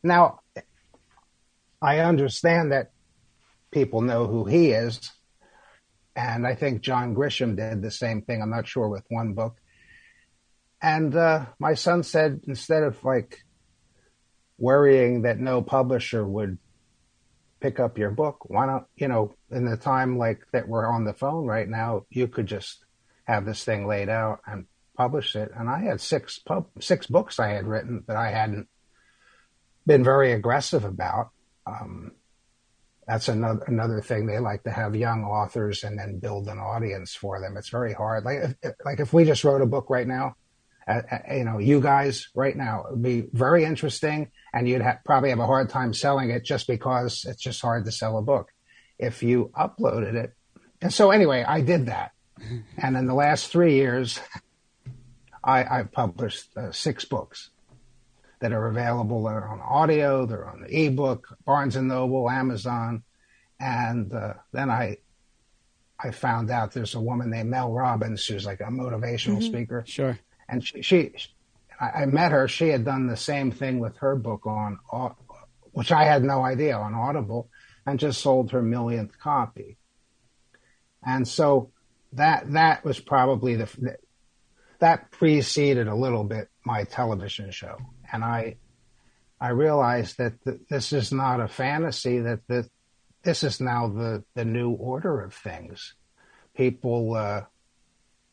[0.00, 0.38] Now,
[1.80, 2.92] I understand that
[3.72, 5.10] people know who he is
[6.14, 8.42] and I think John Grisham did the same thing.
[8.42, 9.56] I'm not sure with one book.
[10.80, 13.44] And uh, my son said instead of like
[14.58, 16.58] worrying that no publisher would
[17.60, 18.50] pick up your book.
[18.50, 22.06] Why not, you know, in the time like that we're on the phone right now,
[22.10, 22.84] you could just
[23.24, 25.50] have this thing laid out and publish it.
[25.56, 28.68] And I had six pub, six books I had written that I hadn't
[29.86, 31.30] been very aggressive about.
[31.66, 32.12] Um,
[33.06, 37.14] that's another another thing they like to have young authors and then build an audience
[37.14, 37.56] for them.
[37.56, 38.24] It's very hard.
[38.24, 40.36] Like if, like if we just wrote a book right now,
[40.86, 44.98] uh, uh, you know, you guys right now would be very interesting, and you'd ha-
[45.04, 48.22] probably have a hard time selling it just because it's just hard to sell a
[48.22, 48.50] book.
[48.98, 50.34] If you uploaded it,
[50.80, 52.12] and so anyway, I did that,
[52.76, 54.20] and in the last three years,
[55.44, 57.50] I, I've published uh, six books
[58.42, 59.22] that are available.
[59.22, 63.04] They're on audio, they're on the ebook, Barnes and Noble, Amazon,
[63.58, 64.98] and uh, then I
[65.98, 69.42] I found out there's a woman named Mel Robbins who's like a motivational mm-hmm.
[69.42, 69.84] speaker.
[69.86, 70.18] Sure.
[70.48, 71.14] And she, she
[71.80, 72.48] I, I met her.
[72.48, 74.80] She had done the same thing with her book on,
[75.70, 77.48] which I had no idea on Audible,
[77.86, 79.78] and just sold her millionth copy.
[81.06, 81.70] And so
[82.14, 83.96] that that was probably the
[84.80, 87.76] that preceded a little bit my television show
[88.12, 88.56] and I
[89.40, 92.20] I realized that th- this is not a fantasy.
[92.20, 92.68] That the,
[93.24, 95.94] this is now the the new order of things.
[96.54, 97.42] People uh,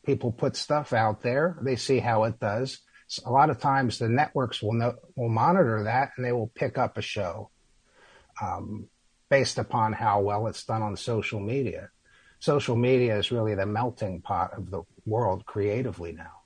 [0.04, 1.58] people put stuff out there.
[1.62, 2.78] They see how it does.
[3.08, 6.52] So a lot of times the networks will know, will monitor that and they will
[6.54, 7.50] pick up a show
[8.40, 8.86] um,
[9.28, 11.90] based upon how well it's done on social media.
[12.38, 16.39] Social media is really the melting pot of the world creatively now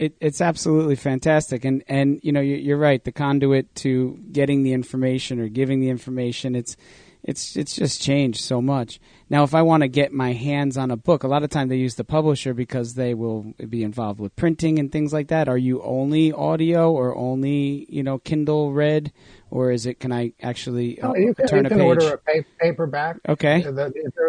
[0.00, 3.04] it, it's absolutely fantastic, and and you know you're right.
[3.04, 6.74] The conduit to getting the information or giving the information, it's
[7.22, 8.98] it's it's just changed so much.
[9.28, 11.68] Now, if I want to get my hands on a book, a lot of time
[11.68, 15.50] they use the publisher because they will be involved with printing and things like that.
[15.50, 19.12] Are you only audio or only you know Kindle read,
[19.50, 20.00] or is it?
[20.00, 22.02] Can I actually uh, you can, turn you can a page?
[22.02, 23.16] order a paperback.
[23.28, 23.66] Okay.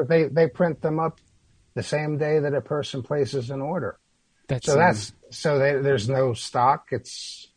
[0.10, 1.22] They they print them up
[1.76, 3.98] the same day that a person places an order.
[4.50, 6.88] That's so that's so they, there's no stock.
[6.91, 7.48] It's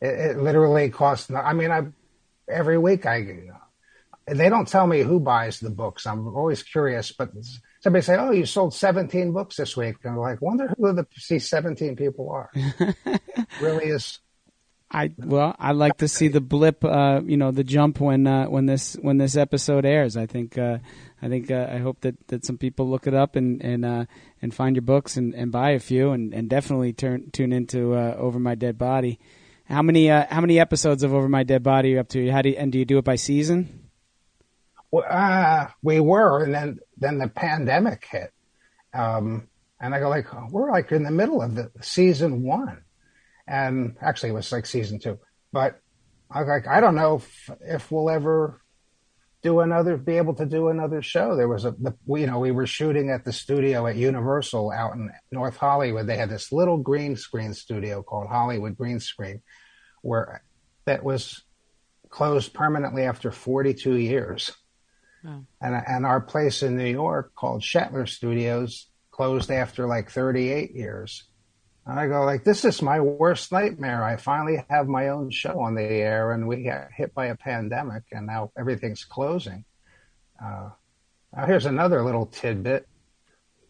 [0.00, 1.30] it, it literally costs.
[1.30, 1.86] No, I mean, I
[2.48, 3.26] every week I
[4.26, 6.06] they don't tell me who buys the books.
[6.06, 7.30] I'm always curious, but
[7.80, 11.06] somebody say, "Oh, you sold 17 books this week," and I'm like, "Wonder who the
[11.28, 12.50] these 17 people are."
[13.60, 14.20] really is.
[14.90, 18.46] I well, I like to see the blip, uh, you know, the jump when uh,
[18.46, 20.16] when this when this episode airs.
[20.16, 20.78] I think uh,
[21.22, 24.04] I think uh, I hope that, that some people look it up and and uh,
[24.42, 27.94] and find your books and, and buy a few and, and definitely turn tune into
[27.94, 29.20] uh, Over My Dead Body.
[29.66, 32.30] How many uh, how many episodes of Over My Dead Body are you up to?
[32.30, 33.88] How do you, and do you do it by season?
[34.90, 38.32] Well, uh, we were, and then then the pandemic hit,
[38.92, 39.48] um,
[39.80, 42.82] and I go like we're like in the middle of the season one,
[43.46, 45.20] and actually it was like season two,
[45.52, 45.80] but
[46.28, 48.61] I like I don't know if, if we'll ever
[49.42, 51.34] do another, be able to do another show.
[51.34, 51.74] There was a,
[52.06, 56.06] you know, we were shooting at the studio at Universal out in North Hollywood.
[56.06, 59.42] They had this little green screen studio called Hollywood Green Screen,
[60.02, 60.42] where
[60.84, 61.42] that was
[62.08, 64.52] closed permanently after 42 years.
[65.60, 71.24] And and our place in New York called Shetler Studios closed after like 38 years.
[71.86, 74.04] I go like, this is my worst nightmare.
[74.04, 77.34] I finally have my own show on the air, and we got hit by a
[77.34, 79.64] pandemic, and now everything's closing.
[80.42, 80.70] Uh,
[81.34, 82.86] now here's another little tidbit.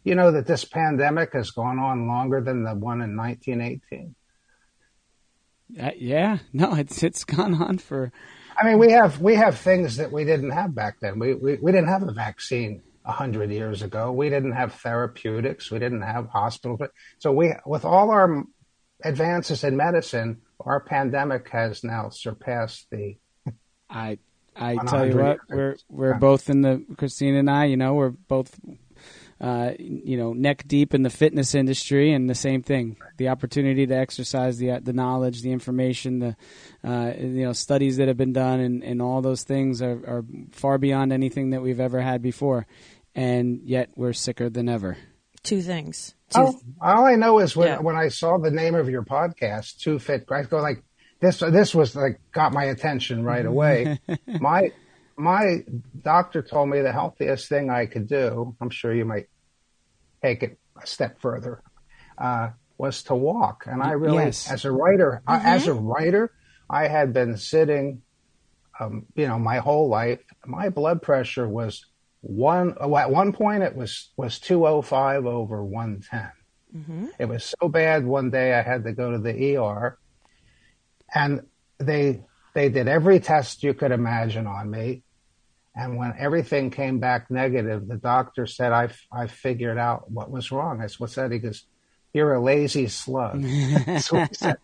[0.04, 4.14] You know that this pandemic has gone on longer than the one in 1918.
[5.80, 8.12] Uh, yeah, no, it's it's gone on for.
[8.60, 11.18] I mean, we have we have things that we didn't have back then.
[11.18, 14.12] We we, we didn't have a vaccine a hundred years ago.
[14.12, 15.70] We didn't have therapeutics.
[15.70, 16.80] We didn't have hospitals.
[17.18, 18.44] So we, with all our
[19.04, 23.16] advances in medicine, our pandemic has now surpassed the.
[23.90, 24.18] I
[24.56, 27.66] I tell you what, we're we're both in the Christine and I.
[27.66, 28.58] You know, we're both.
[29.42, 33.86] Uh, you know, neck deep in the fitness industry, and the same thing: the opportunity
[33.86, 36.36] to exercise, the the knowledge, the information, the
[36.84, 40.24] uh, you know studies that have been done, and, and all those things are, are
[40.52, 42.66] far beyond anything that we've ever had before
[43.14, 44.96] and yet we're sicker than ever.
[45.42, 46.14] Two things.
[46.30, 47.80] Two oh, all I know is when yeah.
[47.80, 50.82] when I saw the name of your podcast, Two Fit, I go like
[51.20, 51.40] this.
[51.40, 54.00] This was like got my attention right away.
[54.26, 54.70] my
[55.16, 55.64] my
[56.02, 58.54] doctor told me the healthiest thing I could do.
[58.60, 59.28] I'm sure you might
[60.22, 61.62] take it a step further.
[62.18, 64.50] Uh, was to walk, and I really, yes.
[64.50, 65.46] as a writer, mm-hmm.
[65.46, 66.32] as a writer,
[66.68, 68.02] I had been sitting,
[68.80, 70.20] um, you know, my whole life.
[70.44, 71.86] My blood pressure was
[72.22, 76.30] one at one point it was was 205 over 110
[76.74, 77.06] mm-hmm.
[77.18, 79.98] it was so bad one day i had to go to the er
[81.12, 81.40] and
[81.78, 82.22] they
[82.54, 85.02] they did every test you could imagine on me.
[85.74, 90.52] And when everything came back negative, the doctor said, I, I figured out what was
[90.52, 90.82] wrong.
[90.82, 91.32] I said, what's that?
[91.32, 91.64] He goes,
[92.12, 93.42] you're a lazy slug.
[94.00, 94.56] so he said,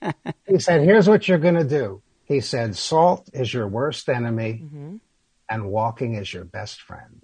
[0.47, 2.03] he said, here's what you're going to do.
[2.25, 4.97] He said, salt is your worst enemy mm-hmm.
[5.49, 7.23] and walking is your best friend.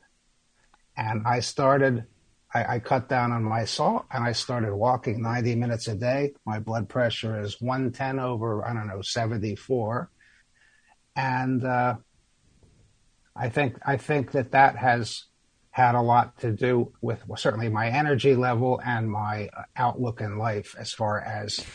[0.96, 2.06] And I started,
[2.54, 6.32] I, I, cut down on my salt and I started walking 90 minutes a day.
[6.46, 10.08] My blood pressure is 110 over, I don't know, 74.
[11.16, 11.96] And, uh,
[13.36, 15.24] I think, I think that that has
[15.70, 20.38] had a lot to do with well, certainly my energy level and my outlook in
[20.38, 21.66] life as far as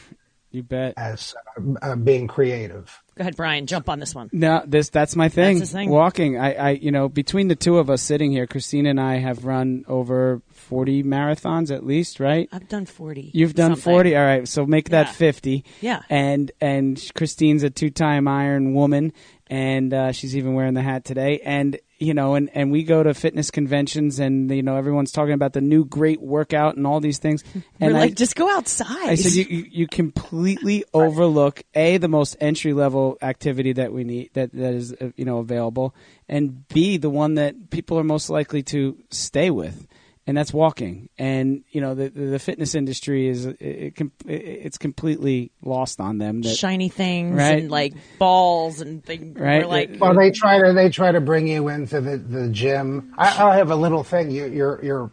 [0.52, 3.02] you bet as uh, uh, being creative.
[3.16, 3.68] Go ahead, Brian.
[3.68, 4.30] Jump on this one.
[4.32, 5.60] No, this that's my thing.
[5.60, 5.90] That's thing.
[5.90, 6.40] Walking.
[6.40, 9.46] I, I, you know, between the two of us sitting here, Christina and I have
[9.46, 12.48] run over forty marathons at least, right?
[12.52, 13.30] I've done forty.
[13.34, 13.84] You've done something.
[13.84, 14.16] forty.
[14.16, 15.14] All right, so make that yeah.
[15.14, 15.66] fifty.
[15.82, 16.02] Yeah.
[16.10, 19.14] And and Christine's a two-time Iron woman,
[19.48, 21.42] and uh, she's even wearing the hat today.
[21.44, 25.34] And you know, and, and we go to fitness conventions and, you know, everyone's talking
[25.34, 27.44] about the new great workout and all these things.
[27.82, 29.10] And We're like, I, just go outside.
[29.10, 34.04] I said, you, you, you completely overlook A, the most entry level activity that we
[34.04, 35.96] need, that, that is, uh, you know, available,
[36.28, 39.88] and B, the one that people are most likely to stay with
[40.30, 41.10] and that's walking.
[41.18, 46.44] And you know, the the fitness industry is it, it, it's completely lost on them.
[46.44, 47.64] That, Shiny things right?
[47.64, 49.40] and like balls and things.
[49.40, 49.68] Right.
[49.68, 53.16] Like, well, they try to they try to bring you into the the gym.
[53.18, 54.30] I, I have a little thing.
[54.30, 55.12] You, your your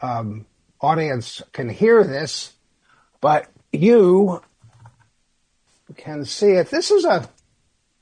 [0.00, 0.46] um,
[0.80, 2.52] audience can hear this,
[3.20, 4.40] but you
[5.96, 6.70] can see it.
[6.70, 7.28] This is a.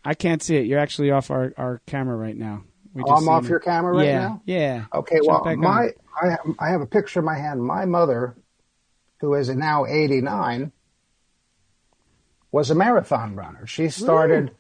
[0.05, 0.67] I can't see it.
[0.67, 2.65] You're actually off our, our camera right now.
[2.93, 4.43] We oh, I'm off your camera right yeah, now.
[4.45, 4.85] Yeah.
[4.93, 5.17] Okay.
[5.25, 7.63] Jump well, my I have, I have a picture in my hand.
[7.63, 8.37] My mother,
[9.21, 10.73] who is now 89,
[12.51, 13.67] was a marathon runner.
[13.67, 14.55] She started Ooh.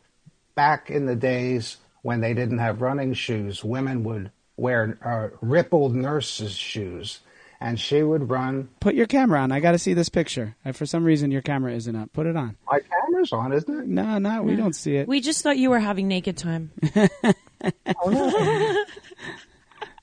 [0.55, 3.63] back in the days when they didn't have running shoes.
[3.63, 7.21] Women would wear uh, rippled nurses' shoes,
[7.61, 8.69] and she would run.
[8.81, 9.53] Put your camera on.
[9.53, 10.57] I got to see this picture.
[10.73, 12.13] For some reason, your camera isn't up.
[12.13, 12.57] Put it on.
[12.71, 13.87] My camera's on, isn't it?
[13.87, 15.07] No, no, we don't see it.
[15.07, 16.73] We just thought you were having naked time.
[16.97, 18.85] oh, no.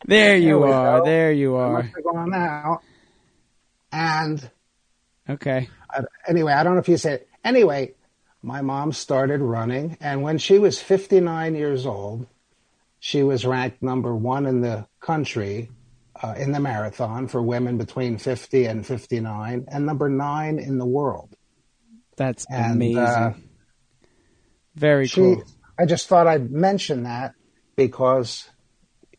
[0.05, 0.99] There you there are.
[0.99, 1.05] Go.
[1.05, 1.91] There you are.
[2.03, 2.81] Going out.
[3.91, 4.49] And
[5.29, 5.69] okay.
[5.93, 7.25] Uh, anyway, I don't know if you said.
[7.43, 7.95] Anyway,
[8.41, 12.27] my mom started running, and when she was 59 years old,
[12.99, 15.69] she was ranked number one in the country
[16.21, 20.85] uh, in the marathon for women between 50 and 59, and number nine in the
[20.85, 21.35] world.
[22.17, 22.97] That's and, amazing.
[22.97, 23.33] Uh,
[24.75, 25.43] Very she, cool.
[25.77, 27.33] I just thought I'd mention that
[27.77, 28.49] because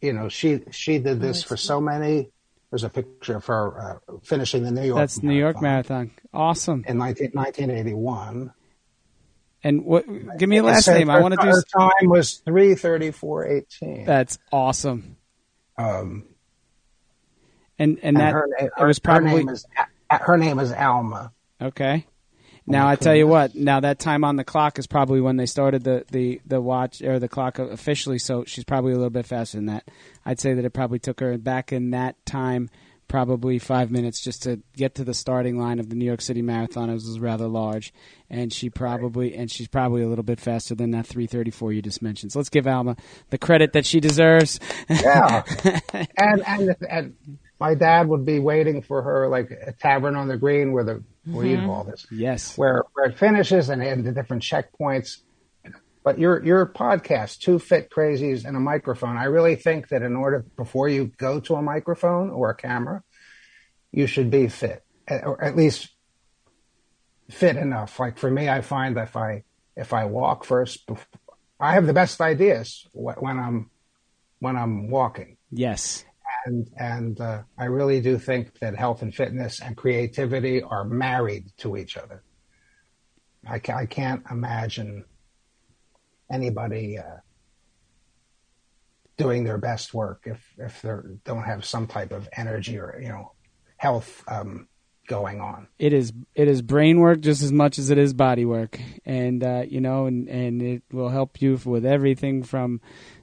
[0.00, 2.30] you know, she she did this for so many.
[2.70, 4.98] There's a picture of her uh, finishing the New York.
[4.98, 6.12] That's New York Marathon.
[6.32, 6.84] Awesome.
[6.86, 8.52] In 19, 1981.
[9.62, 10.06] And what?
[10.38, 11.10] Give me a last name.
[11.10, 11.48] I want to do.
[11.48, 14.06] Her time was three thirty four eighteen.
[14.06, 15.16] That's awesome.
[15.76, 16.24] Um,
[17.78, 19.66] and and, and that her, her, was probably her name is
[20.10, 21.32] her name is Alma.
[21.60, 22.06] Okay.
[22.70, 23.54] Now I tell you what.
[23.54, 27.02] Now that time on the clock is probably when they started the, the, the watch
[27.02, 28.18] or the clock officially.
[28.18, 29.88] So she's probably a little bit faster than that.
[30.24, 32.70] I'd say that it probably took her back in that time
[33.10, 36.42] probably five minutes just to get to the starting line of the New York City
[36.42, 36.88] Marathon.
[36.88, 37.92] It was rather large,
[38.30, 42.00] and she probably and she's probably a little bit faster than that 334 you just
[42.00, 42.32] mentioned.
[42.32, 42.96] So let's give Alma
[43.30, 44.60] the credit that she deserves.
[44.88, 45.42] Yeah,
[46.16, 47.16] and, and and
[47.58, 51.02] my dad would be waiting for her like a tavern on the green where the
[51.24, 51.62] where mm-hmm.
[51.62, 52.06] you call this.
[52.10, 52.56] Yes.
[52.56, 55.18] Where where it finishes and, and the different checkpoints.
[56.02, 59.18] But your your podcast, two fit crazies and a microphone.
[59.18, 63.02] I really think that in order before you go to a microphone or a camera,
[63.92, 65.90] you should be fit, or at least
[67.28, 68.00] fit enough.
[68.00, 69.44] Like for me, I find that if I
[69.76, 70.88] if I walk first,
[71.60, 73.70] I have the best ideas when I'm
[74.38, 75.36] when I'm walking.
[75.50, 76.04] Yes
[76.46, 81.46] and and uh, I really do think that health and fitness and creativity are married
[81.58, 82.22] to each other.
[83.46, 85.04] I, ca- I can't imagine
[86.30, 87.20] anybody uh,
[89.16, 93.08] doing their best work if if they don't have some type of energy or you
[93.08, 93.32] know
[93.76, 94.68] health um,
[95.06, 95.66] going on.
[95.78, 99.42] It is it is brain work just as much as it is body work, and
[99.42, 102.80] uh, you know, and and it will help you with everything from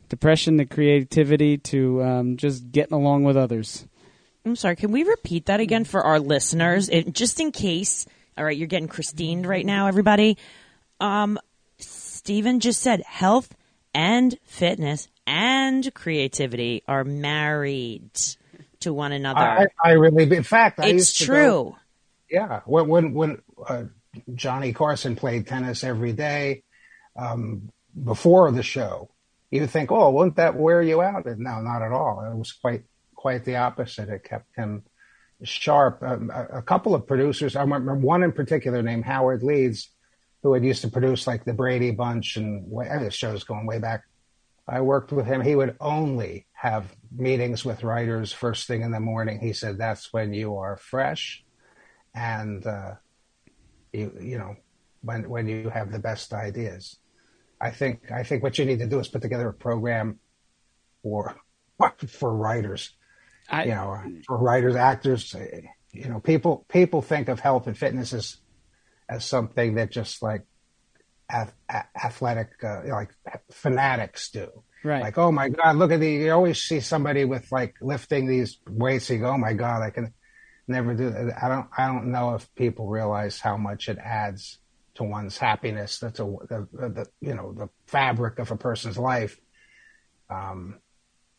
[0.10, 3.86] depression to creativity to um, just getting along with others.
[4.45, 4.76] I'm sorry.
[4.76, 8.05] Can we repeat that again for our listeners, it, just in case?
[8.38, 10.38] All right, you're getting Christine right now, everybody.
[10.99, 11.38] Um,
[11.80, 13.53] Stephen just said health
[13.93, 18.12] and fitness and creativity are married
[18.80, 19.39] to one another.
[19.39, 21.36] I, I really, in fact, I it's true.
[21.36, 21.78] Go,
[22.30, 23.84] yeah, when when when uh,
[24.34, 26.64] Johnny Carson played tennis every day,
[27.16, 27.70] um,
[28.01, 29.10] before the show,
[29.51, 31.25] you think, oh, won't that wear you out?
[31.25, 32.29] And no, not at all.
[32.29, 32.83] It was quite
[33.15, 34.09] quite the opposite.
[34.09, 34.83] It kept him
[35.43, 36.01] sharp.
[36.03, 39.89] Um, a, a, couple of producers, I remember one in particular named Howard Leeds,
[40.43, 44.03] who had used to produce like the Brady Bunch and the show's going way back.
[44.67, 45.41] I worked with him.
[45.41, 49.39] He would only have meetings with writers first thing in the morning.
[49.39, 51.43] He said that's when you are fresh,
[52.13, 52.95] and uh,
[53.93, 54.57] you you know
[55.01, 56.97] when when you have the best ideas.
[57.60, 60.20] I think I think what you need to do is put together a program
[61.03, 61.36] for
[62.08, 62.91] for writers.
[63.49, 65.34] I, you know, for writers, actors.
[65.93, 68.38] You know, people people think of health and fitness as
[69.10, 70.45] as something that just like
[71.30, 73.16] ath- athletic, uh, you know, like
[73.51, 74.64] fanatics do.
[74.84, 75.01] Right.
[75.01, 78.58] Like, oh my God, look at the, you always see somebody with like lifting these
[78.70, 79.10] weights.
[79.10, 80.14] You go, oh my God, I can
[80.68, 81.43] never do that.
[81.43, 84.60] I don't, I don't know if people realize how much it adds
[84.97, 85.99] to one's happiness.
[85.99, 89.39] That's a, the, the you know, the fabric of a person's life.
[90.29, 90.79] Um,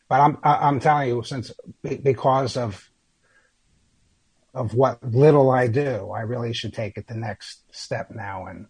[0.09, 1.51] but I'm, I'm telling you, since
[1.81, 2.89] because of,
[4.53, 8.65] of what little I do, I really should take it the next step now and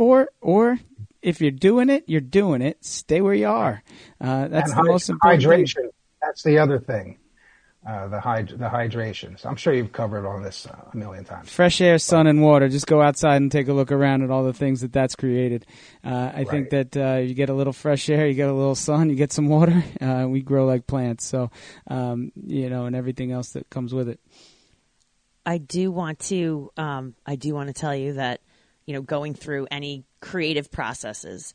[0.00, 0.80] or or
[1.22, 2.84] if you're doing it, you're doing it.
[2.84, 3.82] Stay where you are.
[4.20, 5.42] Uh, that's the most important.
[5.44, 5.74] Hydration.
[5.74, 5.90] Thing.
[6.22, 7.18] That's the other thing.
[7.86, 9.40] Uh, the hyd- the hydration.
[9.40, 11.50] So I'm sure you've covered all this uh, a million times.
[11.50, 12.68] Fresh air, sun, and water.
[12.68, 15.64] Just go outside and take a look around at all the things that that's created.
[16.04, 16.48] Uh, I right.
[16.48, 19.16] think that uh, you get a little fresh air, you get a little sun, you
[19.16, 19.82] get some water.
[20.00, 21.50] Uh, we grow like plants, so
[21.88, 24.18] um, you know, and everything else that comes with it.
[25.44, 26.70] I do want to.
[26.76, 28.40] Um, I do want to tell you that
[28.90, 31.54] you know, going through any creative processes.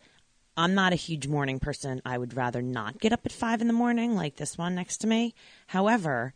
[0.58, 2.02] I'm not a huge morning person.
[2.06, 4.98] I would rather not get up at five in the morning like this one next
[4.98, 5.34] to me.
[5.68, 6.34] However,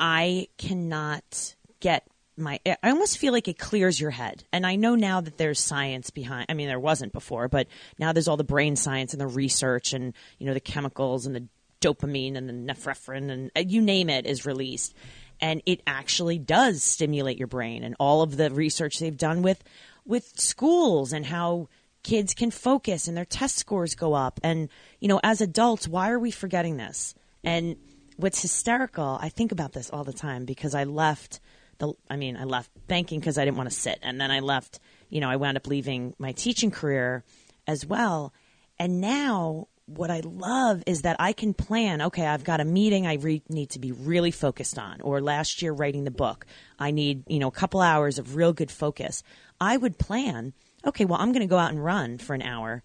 [0.00, 4.44] I cannot get my I almost feel like it clears your head.
[4.52, 7.66] And I know now that there's science behind I mean there wasn't before, but
[7.98, 11.34] now there's all the brain science and the research and you know the chemicals and
[11.34, 11.46] the
[11.80, 14.94] dopamine and the nephrephrine and uh, you name it is released.
[15.40, 19.62] And it actually does stimulate your brain and all of the research they've done with
[20.04, 21.68] with schools and how
[22.06, 24.38] kids can focus and their test scores go up.
[24.44, 24.68] And,
[25.00, 27.16] you know, as adults, why are we forgetting this?
[27.42, 27.76] And
[28.16, 31.40] what's hysterical, I think about this all the time because I left
[31.78, 33.98] the, I mean, I left banking because I didn't want to sit.
[34.02, 34.78] And then I left,
[35.10, 37.24] you know, I wound up leaving my teaching career
[37.66, 38.32] as well.
[38.78, 42.00] And now what I love is that I can plan.
[42.02, 45.60] Okay, I've got a meeting I re- need to be really focused on, or last
[45.60, 46.46] year writing the book,
[46.78, 49.22] I need you know a couple hours of real good focus.
[49.60, 50.52] I would plan,
[50.86, 52.82] okay, well, I'm going to go out and run for an hour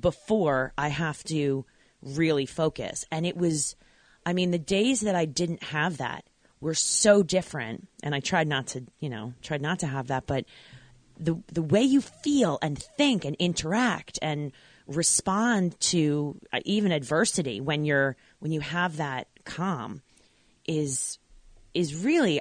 [0.00, 1.64] before I have to
[2.02, 3.04] really focus.
[3.10, 3.76] And it was,
[4.24, 6.24] I mean, the days that I didn't have that
[6.60, 7.88] were so different.
[8.02, 10.44] And I tried not to, you know, tried not to have that, but
[11.18, 14.52] the, the way you feel and think and interact and
[14.86, 20.02] respond to uh, even adversity when you're, when you have that calm
[20.66, 21.18] is,
[21.74, 22.40] is really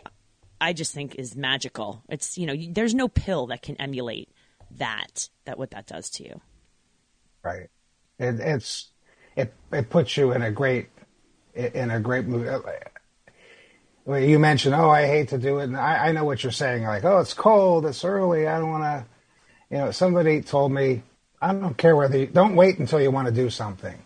[0.62, 2.04] I just think is magical.
[2.08, 4.30] It's you know, there's no pill that can emulate
[4.78, 6.42] that that what that does to you.
[7.44, 7.70] Right.
[8.20, 8.90] It, it's
[9.36, 10.90] it it puts you in a great
[11.56, 12.64] in a great mood.
[14.06, 16.52] Well, you mentioned, oh, I hate to do it, and I, I know what you're
[16.52, 16.84] saying.
[16.84, 19.06] Like, oh, it's cold, it's early, I don't want to.
[19.70, 21.04] You know, somebody told me,
[21.40, 23.98] I don't care whether you don't wait until you want to do something,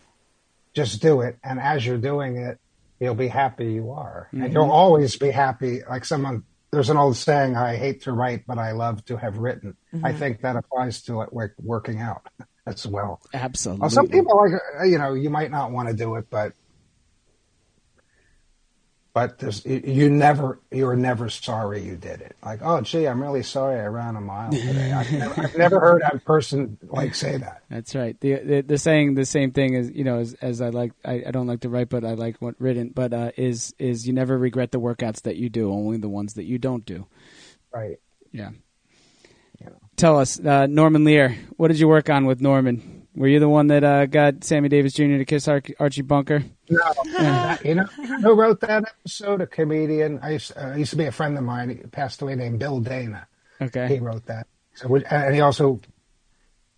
[0.74, 2.60] just do it, and as you're doing it,
[3.00, 4.28] you'll be happy you are.
[4.34, 4.44] Mm-hmm.
[4.44, 5.82] And you'll always be happy.
[5.90, 6.44] Like someone,
[6.76, 9.78] there's an old saying, I hate to write, but I love to have written.
[9.94, 10.06] Mm-hmm.
[10.06, 12.28] I think that applies to it like working out
[12.68, 13.22] as well.
[13.34, 13.80] Absolutely.
[13.80, 16.52] Well, some people like, you know, you might not want to do it, but
[19.16, 22.36] but there's you never you're never sorry you did it.
[22.44, 24.92] Like, oh gee, I'm really sorry I ran a mile today.
[24.92, 27.64] I've, never, I've never, heard a person like say that.
[27.70, 28.20] That's right.
[28.20, 31.24] The, the, the saying the same thing as you know as, as I like I,
[31.28, 32.90] I, don't like to write, but I like what written.
[32.90, 36.34] But uh, is is you never regret the workouts that you do, only the ones
[36.34, 37.08] that you don't do.
[37.74, 37.98] Right.
[38.34, 38.50] Yeah.
[39.62, 39.70] yeah.
[39.96, 43.05] Tell us, uh, Norman Lear, what did you work on with Norman?
[43.16, 45.18] Were you the one that uh, got Sammy Davis Jr.
[45.18, 46.44] to kiss Archie Bunker?
[46.70, 49.42] No, you know who wrote that episode?
[49.42, 50.20] A comedian.
[50.22, 51.70] I used, uh, used to be a friend of mine.
[51.70, 53.28] He passed away named Bill Dana.
[53.62, 54.48] Okay, he wrote that.
[54.74, 55.80] So, and he also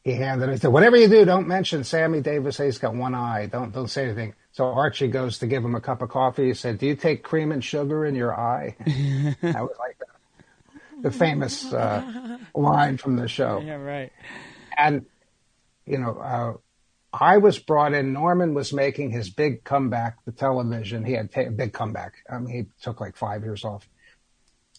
[0.03, 0.61] he handed it.
[0.61, 2.57] Said, Whatever you do, don't mention Sammy Davis.
[2.57, 3.47] He's got one eye.
[3.47, 4.35] Don't don't say anything.
[4.51, 6.47] So Archie goes to give him a cup of coffee.
[6.47, 9.97] He said, "Do you take cream and sugar in your eye?" I was like
[11.01, 13.59] the famous uh, line from the show.
[13.59, 14.11] Yeah, right.
[14.77, 15.05] And
[15.87, 16.53] you know, uh,
[17.13, 18.13] I was brought in.
[18.13, 21.05] Norman was making his big comeback to television.
[21.05, 22.15] He had a big comeback.
[22.29, 23.87] I mean, he took like five years off.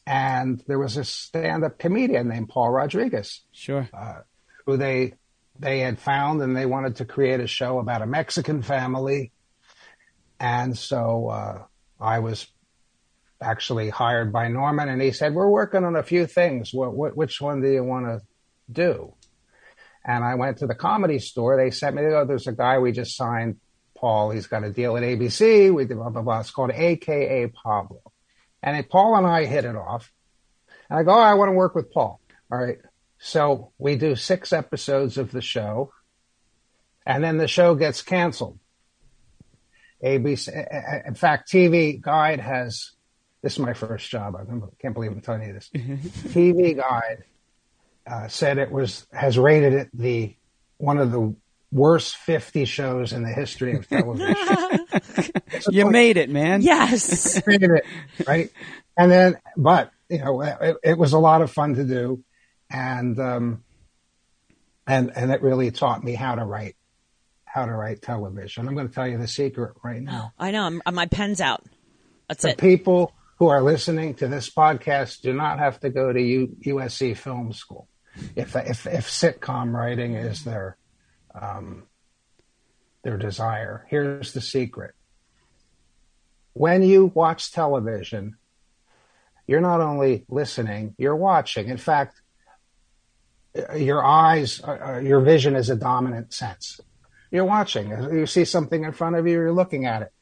[0.06, 3.42] And there was a stand-up comedian named Paul Rodriguez.
[3.52, 3.88] Sure.
[3.92, 4.20] Uh,
[4.66, 5.14] who they
[5.58, 9.32] they had found and they wanted to create a show about a Mexican family.
[10.38, 11.64] And so uh,
[12.00, 12.46] I was
[13.40, 16.72] actually hired by Norman and he said, We're working on a few things.
[16.72, 18.20] What, what, which one do you want to
[18.70, 19.14] do?
[20.04, 21.56] And I went to the comedy store.
[21.56, 23.56] They sent me, oh, there's a guy we just signed,
[23.96, 24.30] Paul.
[24.30, 25.72] He's got a deal at ABC.
[25.72, 26.40] We did blah, blah, blah.
[26.40, 28.00] It's called AKA Pablo.
[28.62, 30.10] And it, Paul and I hit it off.
[30.88, 32.20] And I go, oh, I want to work with Paul.
[32.50, 32.78] All right.
[33.18, 35.92] So we do six episodes of the show,
[37.04, 38.58] and then the show gets canceled.
[40.02, 42.92] ABC, in fact, TV Guide has.
[43.42, 44.34] This is my first job.
[44.36, 44.44] I
[44.80, 45.70] can't believe I'm telling you this.
[45.74, 47.24] TV Guide
[48.08, 50.34] uh, said it was has rated it the
[50.78, 51.34] one of the
[51.70, 54.36] worst 50 shows in the history of television.
[55.70, 56.62] you made it, man.
[56.62, 57.34] Yes.
[57.46, 57.84] made it,
[58.26, 58.50] right?
[58.96, 62.24] And then, but, you know, it, it was a lot of fun to do
[62.70, 63.64] and um,
[64.86, 66.76] and and it really taught me how to write
[67.44, 68.68] how to write television.
[68.68, 70.32] I'm going to tell you the secret right now.
[70.38, 70.64] I know.
[70.64, 71.64] I'm, my pen's out.
[72.28, 72.58] That's the it.
[72.58, 77.16] people who are listening to this podcast do not have to go to U, USC
[77.16, 77.88] Film School
[78.36, 80.76] if if if sitcom writing is their
[81.34, 81.84] um,
[83.02, 83.86] their desire.
[83.88, 84.94] Here's the secret:
[86.52, 88.36] when you watch television,
[89.46, 91.68] you're not only listening, you're watching.
[91.68, 92.20] In fact,
[93.76, 96.80] your eyes, uh, uh, your vision is a dominant sense.
[97.30, 97.90] You're watching.
[97.90, 100.12] You see something in front of you, you're looking at it.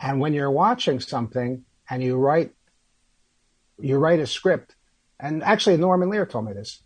[0.00, 2.52] And when you're watching something and you write,
[3.78, 4.74] you write a script.
[5.20, 6.82] And actually, Norman Lear told me this.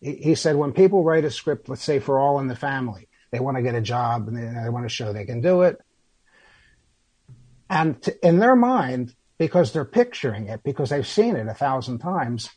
[0.00, 3.08] He, he said when people write a script, let's say for All in the Family,
[3.30, 5.62] they want to get a job and they, they want to show they can do
[5.62, 5.78] it.
[7.70, 11.98] And to, in their mind, because they're picturing it, because they've seen it a thousand
[12.00, 12.50] times,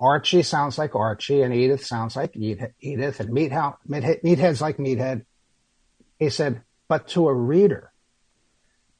[0.00, 5.24] Archie sounds like Archie, and Edith sounds like Edith, and Meathead, Meathead's like Meathead.
[6.18, 7.92] He said, but to a reader,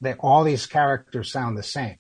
[0.01, 1.97] they, all these characters sound the same.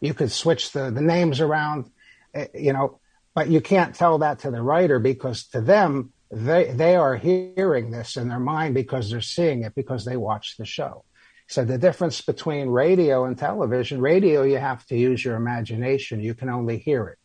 [0.00, 1.90] You could switch the, the names around,
[2.34, 3.00] Eh, you know,
[3.34, 7.90] but you can't tell that to the writer because to them, they, they are hearing
[7.90, 11.04] this in their mind because they're seeing it because they watch the show.
[11.48, 16.20] So the difference between radio and television, radio, you have to use your imagination.
[16.20, 17.18] You can only hear it.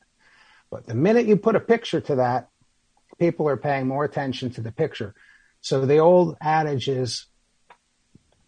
[0.69, 2.49] But the minute you put a picture to that,
[3.17, 5.15] people are paying more attention to the picture.
[5.61, 7.27] So the old adage is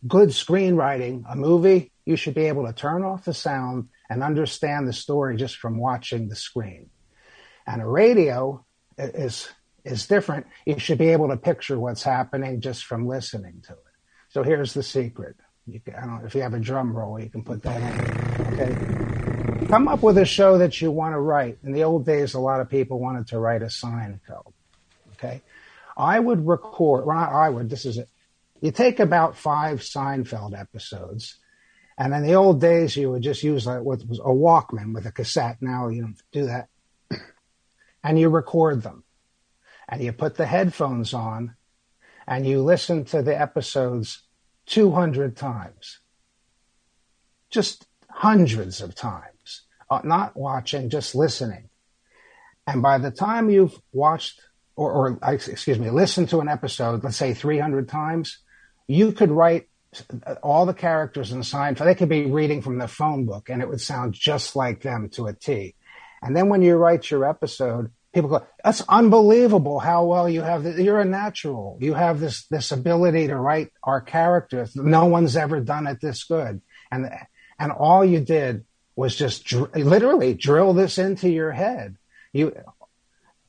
[0.06, 4.88] good screenwriting, a movie, you should be able to turn off the sound and understand
[4.88, 6.90] the story just from watching the screen.
[7.68, 8.66] And a radio
[8.98, 9.50] is
[9.86, 10.48] is different.
[10.66, 13.80] You should be able to picture what's happening just from listening to it.
[14.30, 15.36] So here's the secret.
[15.66, 18.54] You can, I don't if you have a drum roll, you can put that in.
[18.54, 19.10] Okay
[19.70, 21.60] come up with a show that you want to write.
[21.64, 24.54] In the old days, a lot of people wanted to write a Seinfeld.
[25.14, 25.42] Okay.
[25.96, 28.10] I would record, well, not I would, this is it.
[28.62, 31.38] You take about five Seinfeld episodes,
[32.00, 35.06] and in the old days, you would just use like what was a Walkman with
[35.06, 35.58] a cassette.
[35.60, 36.70] Now you don't do that.
[38.04, 39.04] and you record them.
[39.90, 41.56] And you put the headphones on,
[42.28, 44.24] and you listen to the episodes
[44.68, 46.00] 200 times.
[47.50, 51.70] Just hundreds of times uh, not watching, just listening.
[52.68, 54.42] And by the time you've watched
[54.76, 58.38] or, or excuse me, listened to an episode, let's say 300 times,
[58.88, 59.68] you could write
[60.44, 61.86] all the characters in Seinfeld.
[61.86, 65.10] They could be reading from the phone book and it would sound just like them
[65.10, 65.76] to a T.
[66.22, 70.64] And then when you write your episode, people go, that's unbelievable how well you have,
[70.64, 71.78] the, you're a natural.
[71.82, 74.76] You have this, this ability to write our characters.
[74.76, 76.62] No one's ever done it this good.
[76.92, 77.10] And,
[77.58, 78.66] and all you did
[78.96, 81.96] was just dr- literally drill this into your head.
[82.34, 82.54] You,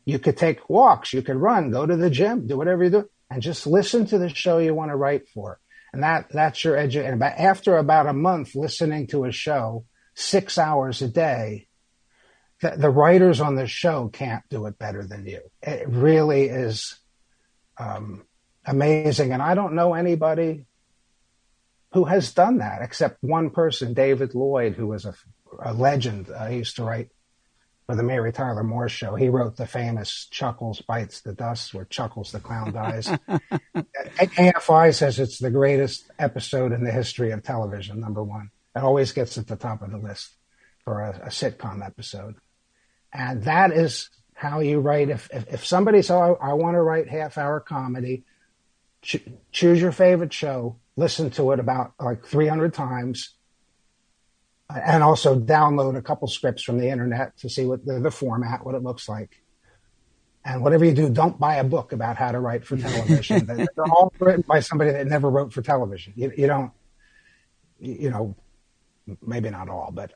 [0.05, 3.11] you could take walks, you could run, go to the gym, do whatever you do,
[3.31, 5.59] and just listen to the show you want to write for.
[5.93, 6.77] And that, that's your.
[6.77, 9.85] And about, after about a month listening to a show,
[10.15, 11.67] six hours a day,
[12.61, 15.41] the, the writers on the show can't do it better than you.
[15.63, 16.99] It really is
[17.79, 18.25] um,
[18.65, 19.33] amazing.
[19.33, 20.67] And I don't know anybody
[21.93, 25.15] who has done that except one person, David Lloyd, who was a
[25.59, 26.31] a legend.
[26.31, 27.09] Uh, he used to write
[27.91, 29.17] for the Mary Tyler Moore Show.
[29.17, 33.09] He wrote the famous Chuckles Bites the Dust, where Chuckles the Clown dies.
[34.17, 38.53] AFI says it's the greatest episode in the history of television, number one.
[38.77, 40.37] It always gets at the top of the list
[40.85, 42.37] for a, a sitcom episode.
[43.13, 45.09] And that is how you write.
[45.09, 48.23] If, if, if somebody says, oh, I, I want to write half hour comedy,
[49.03, 53.35] ch- choose your favorite show, listen to it about like 300 times,
[54.77, 58.65] and also download a couple scripts from the internet to see what the, the format,
[58.65, 59.41] what it looks like.
[60.45, 63.47] And whatever you do, don't buy a book about how to write for television.
[63.47, 66.15] They're all written by somebody that never wrote for television.
[66.17, 66.73] You, you don't,
[67.79, 68.37] you know,
[69.21, 70.13] maybe not all, but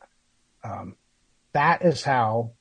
[0.63, 0.97] um,
[1.53, 2.53] that is how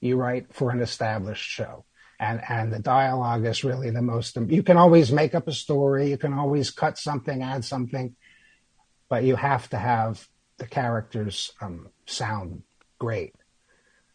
[0.00, 1.84] you write for an established show.
[2.18, 6.10] And, and the dialogue is really the most, you can always make up a story.
[6.10, 8.14] You can always cut something, add something,
[9.08, 10.28] but you have to have
[10.60, 12.62] the characters um, sound
[12.98, 13.34] great.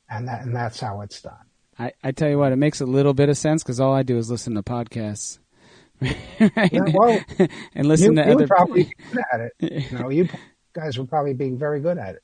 [0.10, 1.34] And that, and that's how it's done.
[1.78, 4.04] I, I tell you what, it makes a little bit of sense because all I
[4.04, 5.40] do is listen to podcasts.
[6.02, 6.72] right?
[6.72, 7.20] Yeah, well,
[7.76, 9.92] and listen you, to you other would probably be good at it.
[9.92, 10.30] You know, you
[10.74, 12.24] guys were probably being very good at it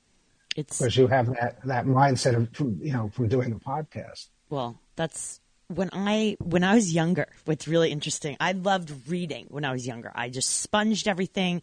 [0.56, 4.28] It's because you have that, that mindset of, from, you know, from doing the podcast.
[4.50, 7.28] well, that's when I when I was younger.
[7.46, 10.12] What's really interesting, I loved reading when I was younger.
[10.14, 11.62] I just sponged everything.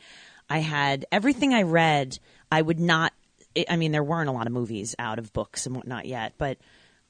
[0.50, 2.18] I had everything I read.
[2.50, 3.12] I would not.
[3.68, 6.58] I mean, there weren't a lot of movies out of books and whatnot yet, but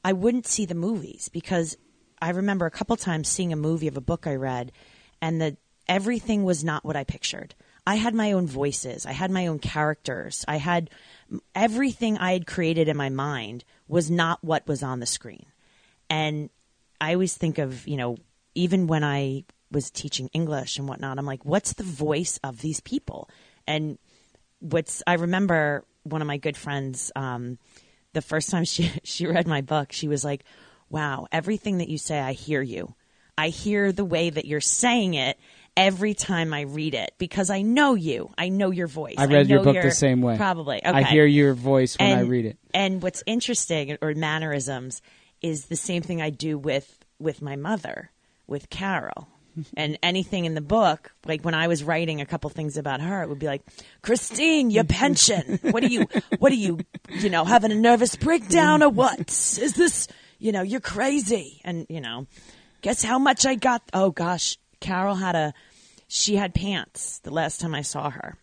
[0.05, 1.77] I wouldn't see the movies because
[2.21, 4.73] I remember a couple times seeing a movie of a book I read,
[5.21, 5.57] and the
[5.89, 7.55] everything was not what I pictured.
[7.87, 9.07] I had my own voices.
[9.07, 10.45] I had my own characters.
[10.47, 10.91] I had
[11.55, 15.47] everything I had created in my mind was not what was on the screen.
[16.11, 16.51] And
[17.01, 18.19] I always think of, you know,
[18.55, 22.81] even when I was teaching English and whatnot, I'm like, what's the voice of these
[22.81, 23.31] people?
[23.67, 23.99] And
[24.61, 27.59] what's, I remember one of my good friends, um,
[28.13, 30.45] the first time she, she read my book, she was like,
[30.91, 32.95] wow, everything that you say, I hear you.
[33.37, 35.39] I hear the way that you're saying it
[35.77, 38.31] every time I read it because I know you.
[38.37, 39.15] I know your voice.
[39.17, 40.37] I read your know book your- the same way.
[40.37, 40.79] Probably.
[40.79, 40.91] Okay.
[40.91, 42.59] I hear your voice when I read it.
[42.75, 45.01] And what's interesting, or mannerisms,
[45.41, 48.11] is the same thing I do with with my mother,
[48.49, 49.29] with Carol.
[49.77, 53.23] And anything in the book, like when I was writing a couple things about her,
[53.23, 53.63] it would be like,
[54.03, 55.59] Christine, your pension.
[55.63, 56.07] What are you,
[56.39, 56.81] what are you,
[57.11, 59.31] you know, having a nervous breakdown or what?
[59.31, 61.61] Is this, you know, you're crazy.
[61.65, 62.27] And, you know,
[62.83, 63.83] guess how much I got?
[63.93, 65.55] Oh gosh, Carol had a,
[66.07, 68.37] she had pants the last time I saw her.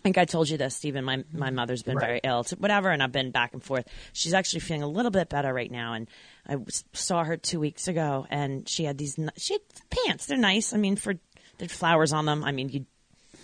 [0.00, 1.04] I think I told you this, Stephen.
[1.04, 3.86] My my mother's been very ill, to whatever, and I've been back and forth.
[4.14, 6.08] She's actually feeling a little bit better right now, and
[6.48, 6.56] I
[6.94, 9.18] saw her two weeks ago, and she had these.
[9.36, 10.24] She had pants.
[10.24, 10.72] They're nice.
[10.72, 11.16] I mean, for
[11.58, 12.44] there's flowers on them.
[12.44, 12.86] I mean, you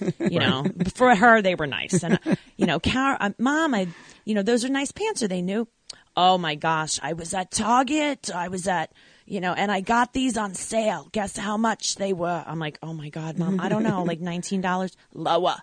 [0.19, 2.19] you know, for her they were nice, and
[2.57, 3.89] you know, Car- uh, mom, I
[4.25, 5.23] you know, those are nice pants.
[5.23, 5.69] Are they new?
[6.17, 8.31] Oh my gosh, I was at Target.
[8.35, 8.93] I was at
[9.27, 11.09] you know, and I got these on sale.
[11.13, 12.45] Guess how much they were?
[12.47, 15.57] I'm like, oh my god, mom, I don't know, like nineteen dollars lower.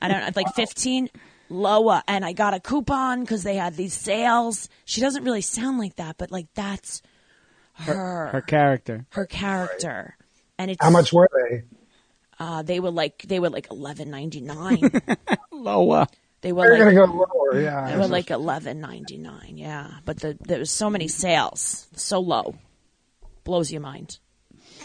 [0.00, 1.08] I don't know, like 15
[1.48, 2.02] lower.
[2.08, 4.68] And I got a coupon because they had these sales.
[4.84, 7.00] She doesn't really sound like that, but like that's
[7.74, 9.06] her, Her her, character.
[9.10, 10.16] Her character.
[10.58, 11.62] And it's How much were they?
[12.38, 14.80] Uh, they were like they were like eleven ninety nine.
[15.52, 16.06] Lower.
[16.44, 17.58] They They're were going like to go lower.
[17.60, 17.90] Yeah.
[17.90, 19.54] they were like eleven ninety nine.
[19.56, 22.54] Yeah, but the, there was so many sales, so low,
[23.44, 24.18] blows your mind.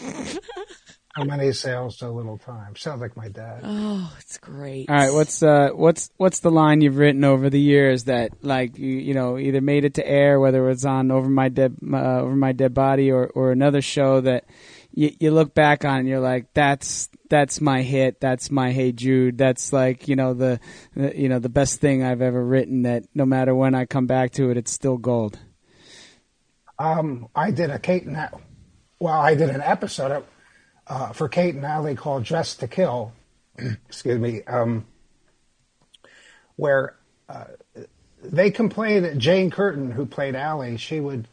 [1.12, 2.76] How many sales so little time?
[2.76, 3.60] Sounds like my dad.
[3.62, 4.88] Oh, it's great.
[4.88, 8.78] All right, what's uh, what's what's the line you've written over the years that like
[8.78, 12.20] you you know either made it to air, whether it's on over my dead uh,
[12.20, 14.44] over my dead body or or another show that
[14.94, 18.92] you, you look back on and you're like that's that's my hit, that's my Hey
[18.92, 20.60] Jude, that's like you know the,
[20.94, 24.06] the you know the best thing I've ever written that no matter when I come
[24.06, 25.38] back to it, it's still gold.
[26.78, 28.18] Um, I did a Kate and
[28.98, 30.24] well, I did an episode
[30.86, 33.12] uh, for Kate and Allie called "Dress to Kill."
[33.88, 34.86] excuse me, um,
[36.56, 36.96] where
[37.28, 37.44] uh,
[38.22, 41.28] they complained that Jane Curtin, who played Allie, she would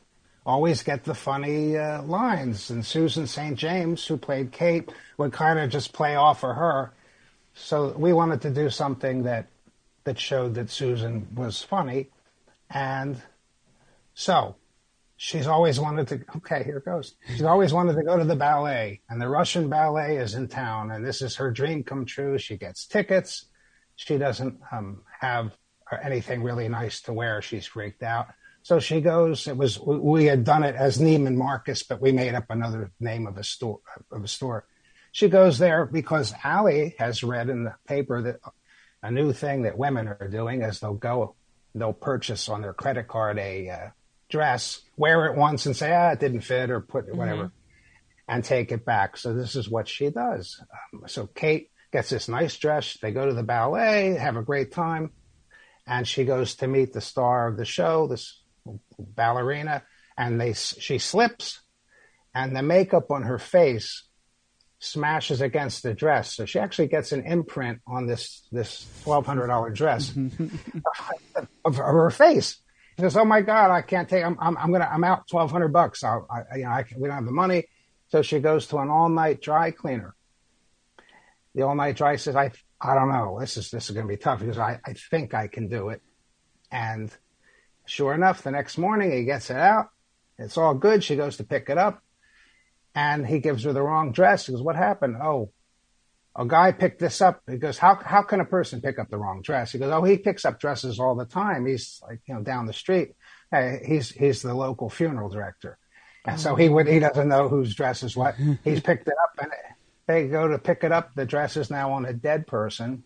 [0.47, 3.57] always get the funny uh, lines, and Susan St.
[3.57, 6.93] James, who played Kate, would kind of just play off of her.
[7.53, 9.47] So we wanted to do something that
[10.05, 12.07] that showed that Susan was funny,
[12.69, 13.21] and
[14.13, 14.55] so
[15.17, 17.15] she's always wanted to okay here it goes.
[17.27, 19.01] She's always wanted to go to the ballet.
[19.09, 22.37] And the russian ballet is in town and this is her dream come true.
[22.37, 23.45] She gets tickets.
[23.95, 25.57] She doesn't um, have
[26.03, 27.41] anything really nice to wear.
[27.41, 28.27] She's freaked out
[28.67, 32.33] so she goes it was we- had done it as neiman marcus but we made
[32.33, 33.79] up another name of a store
[34.11, 34.65] of a store
[35.11, 38.39] she goes there because Allie has read in the paper that
[39.01, 41.35] a new thing that women are doing is they'll go
[41.73, 43.89] they'll purchase on their credit card a uh,
[44.29, 47.51] dress, wear it once and say, ah, it didn't fit or put whatever
[48.27, 49.17] and take it back.
[49.17, 50.61] So this is what she does.
[50.93, 52.97] Um, so Kate gets this nice dress.
[53.01, 55.11] They go to the ballet, have a great time.
[55.85, 58.41] And she goes to meet the star of the show, this
[58.99, 59.83] ballerina,
[60.17, 61.61] and they, she slips
[62.37, 64.03] and the makeup on her face
[64.77, 66.35] smashes against the dress.
[66.35, 70.15] So she actually gets an imprint on this, this $1,200 dress
[71.35, 72.57] of, of her face.
[72.99, 74.23] says, "Oh my God, I can't take.
[74.23, 76.03] I'm I'm, I'm gonna I'm out twelve hundred bucks.
[76.03, 77.65] I'll, I you know I can, we don't have the money."
[78.09, 80.13] So she goes to an all night dry cleaner.
[81.55, 83.39] The all night dry says, "I I don't know.
[83.39, 86.01] This is this is gonna be tough because I I think I can do it."
[86.71, 87.11] And
[87.87, 89.89] sure enough, the next morning he gets it out.
[90.37, 91.03] It's all good.
[91.03, 92.01] She goes to pick it up,
[92.93, 94.45] and he gives her the wrong dress.
[94.45, 95.51] He goes, "What happened?" Oh,
[96.37, 97.41] a guy picked this up.
[97.49, 99.71] He goes, how, how can a person pick up the wrong dress?
[99.71, 101.65] He goes, oh, he picks up dresses all the time.
[101.65, 103.13] He's like, you know, down the street.
[103.49, 105.79] Hey, he's, he's the local funeral director.
[106.25, 108.35] And so he would, he doesn't know whose dress is what.
[108.65, 109.51] He's picked it up and
[110.07, 111.15] they go to pick it up.
[111.15, 113.03] The dress is now on a dead person.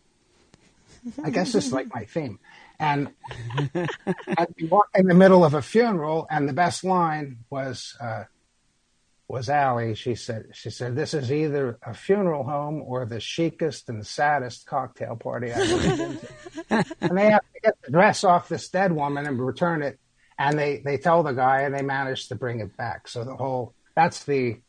[1.24, 2.40] I guess this is like my theme.
[2.82, 3.12] And,
[3.76, 8.24] and we walk in the middle of a funeral and the best line was, uh,
[9.28, 9.94] was Allie.
[9.94, 14.66] She said, she said, this is either a funeral home or the chicest and saddest
[14.66, 16.96] cocktail party I've ever been to.
[17.02, 20.00] and they have to get the dress off this dead woman and return it.
[20.40, 23.08] And they, they tell the guy and they manage to bring it back.
[23.08, 24.60] So the whole, that's the,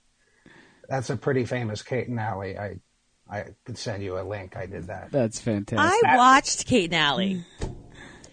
[0.86, 2.58] that's a pretty famous Kate and Allie.
[2.58, 2.76] I,
[3.30, 4.54] I could send you a link.
[4.54, 5.10] I did that.
[5.10, 6.04] That's fantastic.
[6.04, 7.44] I watched Kate and Allie.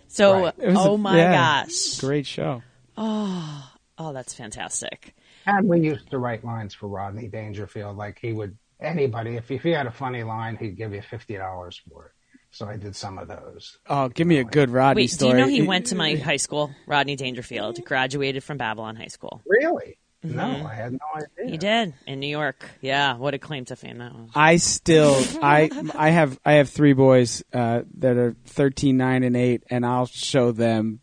[0.09, 0.57] So, Right.
[0.57, 1.99] Was oh my yeah, gosh.
[1.99, 2.63] Great show.
[2.97, 5.15] Oh, oh, that's fantastic.
[5.45, 7.95] And we used to write lines for Rodney Dangerfield.
[7.95, 11.81] Like he would, anybody, if, if he had a funny line, he'd give you $50
[11.89, 12.11] for it.
[12.51, 13.77] So I did some of those.
[13.87, 16.37] Oh, give me a good Rodney Wait, do you know he went to my high
[16.37, 19.43] school, Rodney Dangerfield, graduated from Babylon High School.
[19.45, 19.98] Really?
[20.21, 21.51] No, I had no idea.
[21.51, 22.65] He did in New York.
[22.81, 24.29] Yeah, what a claim to fame that was.
[24.35, 29.37] I still I I have I have three boys uh, that are 13, 9, and
[29.37, 30.99] eight, and I'll show them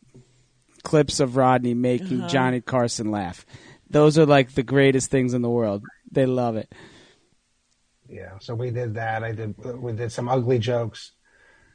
[0.83, 2.29] clips of Rodney making Uh-huh.
[2.29, 3.47] Johnny Carson laugh.
[3.89, 5.83] Those are like the greatest things in the world.
[6.11, 6.71] They love it.
[8.09, 9.25] Yeah, so we did that.
[9.25, 9.57] I did.
[9.81, 11.13] We did some ugly jokes.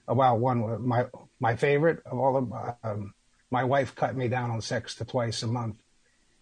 [0.08, 1.08] About one, my
[1.40, 3.14] my favorite of all of um,
[3.50, 5.78] my wife cut me down on sex to twice a month.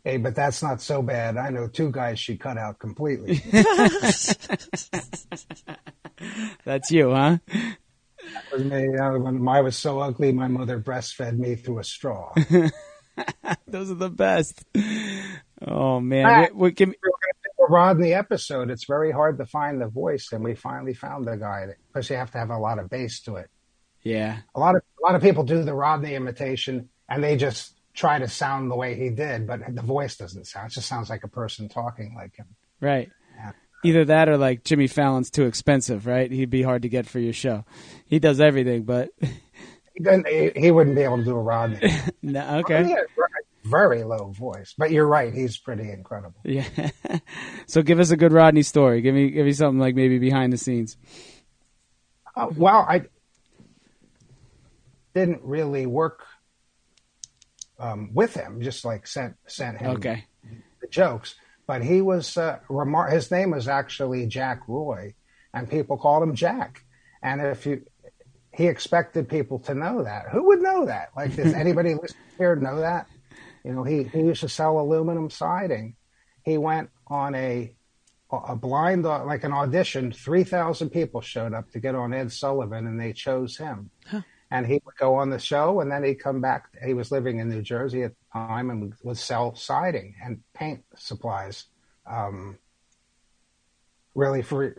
[0.09, 1.37] Hey, but that's not so bad.
[1.37, 3.43] I know two guys she cut out completely.
[6.65, 7.37] That's you, huh?
[7.47, 7.77] That
[8.51, 8.97] was me.
[8.97, 12.33] Uh, When I was so ugly, my mother breastfed me through a straw.
[13.67, 14.63] Those are the best.
[15.61, 16.39] Oh man, Ah.
[16.41, 18.71] What- what- give me- we were going to do a Rodney episode.
[18.71, 21.67] It's very hard to find the voice, and we finally found the guy.
[21.93, 23.49] Because you have to have a lot of bass to it.
[24.01, 27.78] yeah, a lot of a lot of people do the Rodney imitation and they just
[27.99, 30.71] try to sound the way he did, but the voice doesn't sound.
[30.71, 32.47] It just sounds like a person talking like him.
[32.79, 33.09] right.
[33.35, 33.51] Yeah.
[33.83, 36.31] Either that or like Jimmy Fallon's too expensive, right?
[36.31, 37.65] He'd be hard to get for your show.
[38.05, 39.09] He does everything, but
[39.99, 41.91] He, he, wouldn't be able to do a Rodney.
[42.21, 42.95] no, okay,
[43.65, 45.33] very low voice, but you're right.
[45.33, 46.39] He's pretty incredible.
[46.45, 46.63] yeah.
[47.67, 49.01] so give us a good Rodney story.
[49.01, 50.95] Give me give me something like maybe behind the scenes.
[52.33, 53.07] Uh, well, I
[55.13, 56.23] didn't really work
[57.79, 58.61] um, with him.
[58.61, 60.25] Just like sent sent him Okay,
[60.81, 61.35] the jokes.
[61.67, 65.13] But he was uh, remar- His name was actually Jack Roy,
[65.53, 66.83] and people called him Jack.
[67.21, 67.83] And if you,
[68.51, 70.29] he expected people to know that.
[70.31, 71.09] Who would know that?
[71.15, 73.07] Like, does anybody listening here know that?
[73.63, 75.95] You know, he he used to sell aluminum siding.
[76.43, 77.73] He went on a
[78.31, 80.11] a blind like an audition.
[80.11, 83.91] Three thousand people showed up to get on Ed Sullivan, and they chose him.
[84.51, 86.69] And he would go on the show, and then he'd come back.
[86.83, 90.83] He was living in New Jersey at the time, and would, sell siding and paint
[90.95, 91.65] supplies.
[92.07, 92.57] Um,
[94.15, 94.75] really, for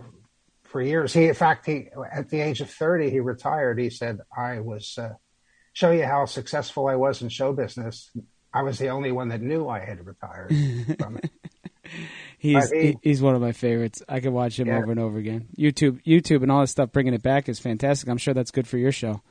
[0.64, 3.78] for years, he in fact he at the age of thirty he retired.
[3.78, 5.14] He said, "I was uh,
[5.72, 8.10] show you how successful I was in show business.
[8.52, 10.52] I was the only one that knew I had retired
[10.98, 11.30] from it."
[12.38, 14.02] he's he- he, he's one of my favorites.
[14.08, 14.78] I could watch him Yeah.
[14.78, 15.48] over and over again.
[15.56, 18.08] YouTube, YouTube, and all this stuff, bringing it back is fantastic.
[18.08, 19.22] I'm sure that's good for your show.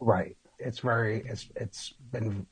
[0.00, 0.36] Right.
[0.58, 2.46] It's very it's it's been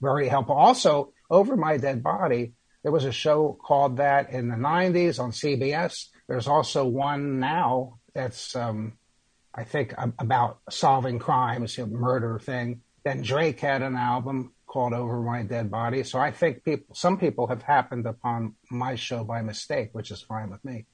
[0.00, 0.56] very helpful.
[0.56, 5.30] Also, over my dead body, there was a show called that in the '90s on
[5.30, 6.08] CBS.
[6.28, 8.94] There's also one now that's um,
[9.54, 12.80] I think about solving crimes, you know, murder thing.
[13.04, 16.02] Then Drake had an album called Over My Dead Body.
[16.02, 20.22] So I think people, some people have happened upon my show by mistake, which is
[20.22, 20.86] fine with me.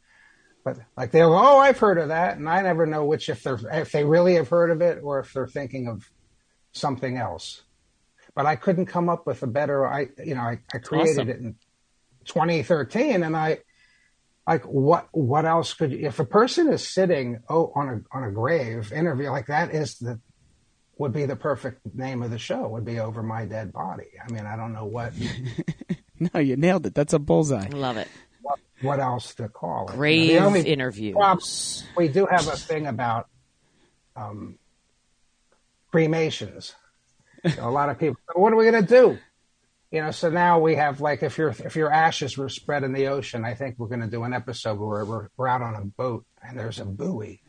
[0.74, 3.42] But like they'll go, oh, I've heard of that, and I never know which if
[3.42, 6.10] they're if they really have heard of it or if they're thinking of
[6.72, 7.62] something else.
[8.34, 9.86] But I couldn't come up with a better.
[9.86, 11.28] I you know I, I created Awesome.
[11.30, 11.54] it in
[12.26, 13.60] 2013, and I
[14.46, 18.24] like what what else could you, if a person is sitting oh on a on
[18.24, 20.20] a grave interview like that is the
[20.98, 24.08] would be the perfect name of the show would be over my dead body.
[24.22, 25.12] I mean I don't know what
[26.34, 26.94] No, you nailed it.
[26.94, 27.68] That's a bullseye.
[27.68, 28.08] Love it.
[28.82, 29.92] What, what else to call it.
[29.96, 31.14] Grave The only interviews.
[31.14, 31.44] problem-
[31.96, 33.28] we do have a thing about
[34.16, 34.58] um,
[35.90, 36.74] cremations.
[37.54, 39.18] So a lot of people, what are we going to do?
[39.90, 42.92] You know, so now we have like if your if your ashes were spread in
[42.92, 45.74] the ocean, I think we're going to do an episode where we're, we're out on
[45.76, 47.40] a boat and there's a buoy.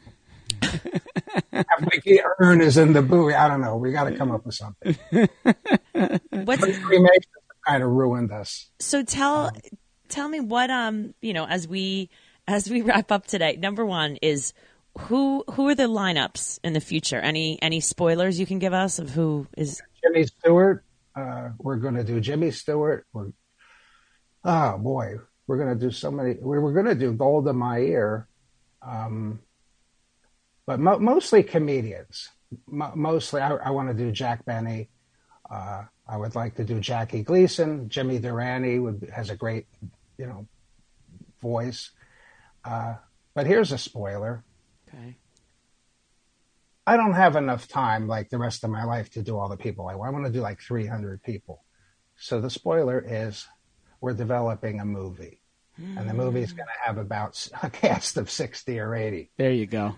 [1.51, 3.33] like the urn is in the buoy.
[3.33, 3.75] I don't know.
[3.75, 4.95] We got to come up with something.
[6.31, 7.31] What's Cremation
[7.67, 8.69] kind of ruined us.
[8.79, 9.51] so tell
[10.09, 12.09] tell me what um you know as we
[12.47, 13.55] as we wrap up today.
[13.55, 14.53] Number one is
[14.97, 17.19] who who are the lineups in the future?
[17.19, 20.83] Any any spoilers you can give us of who is Jimmy Stewart.
[21.15, 23.05] Uh, we're going to do Jimmy Stewart.
[23.13, 23.31] We're,
[24.43, 25.15] oh boy,
[25.47, 26.35] we're going to do so many.
[26.41, 28.27] We were going to do Gold Golda Meir,
[28.81, 29.39] um,
[30.65, 32.29] but mo- mostly comedians.
[32.67, 34.89] Mo- mostly, I, I want to do Jack Benny.
[35.49, 37.89] Uh, I would like to do Jackie Gleason.
[37.89, 39.65] Jimmy Durante would has a great,
[40.19, 40.47] you know,
[41.41, 41.91] voice.
[42.63, 42.95] Uh,
[43.33, 44.43] but here's a spoiler.
[44.87, 45.15] okay?
[46.85, 49.57] I don't have enough time, like the rest of my life, to do all the
[49.57, 50.09] people I want.
[50.09, 51.63] I want to do like 300 people.
[52.17, 53.47] So the spoiler is
[54.01, 55.39] we're developing a movie.
[55.77, 59.51] And the movie is going to have about a cast of 60 or 80 There
[59.51, 59.95] you go.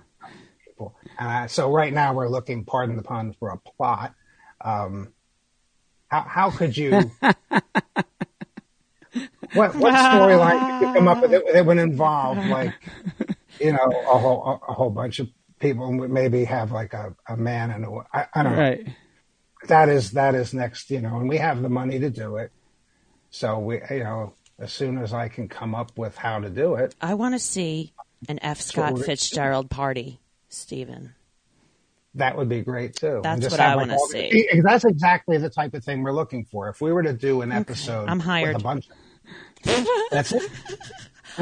[0.63, 0.95] people.
[1.17, 4.13] Uh, so right now we're looking, pardon the pun, for a plot.
[4.63, 5.11] Um,
[6.07, 7.09] how, how could you...
[9.53, 12.73] what what storyline could you come up with that, that would involve like
[13.59, 15.29] you know a whole a, whole bunch of
[15.59, 18.59] people and would maybe have like a, a man and a I, I don't know
[18.61, 18.87] Right.
[19.67, 22.51] that is that is next you know and we have the money to do it
[23.29, 26.75] so we you know as soon as i can come up with how to do
[26.75, 27.93] it I want to see
[28.29, 28.61] an F.
[28.61, 31.15] Scott we're- Fitzgerald party, Stephen.
[32.15, 34.61] that would be great too That's just what I like, wanna all the- see.
[34.63, 37.51] that's exactly the type of thing we're looking for if we were to do an
[37.51, 38.53] episode I'm hired.
[38.55, 38.93] with a bunch of,
[40.11, 40.51] that's it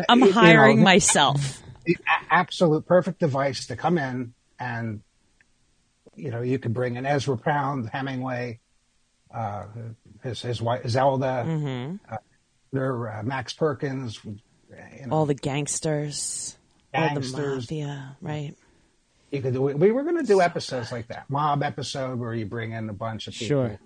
[0.08, 1.64] I'm You- you know, hiring myself.
[1.86, 5.02] the a- absolute perfect device to come in and
[6.16, 8.60] you know you could bring in Ezra Pound, Hemingway,
[9.34, 9.66] uh,
[10.24, 11.96] his his wife Zelda, Mm-hmm.
[12.14, 12.18] uh,
[12.72, 14.36] there uh, Max Perkins, you
[15.08, 16.58] know, All the gangsters,
[16.94, 17.64] all the gangsters.
[17.64, 18.54] mafia, right?
[19.32, 19.62] You could do.
[19.62, 22.94] We were going to do episodes like that, mob episode where you bring in a
[22.94, 23.48] bunch of people.
[23.48, 23.80] Sure.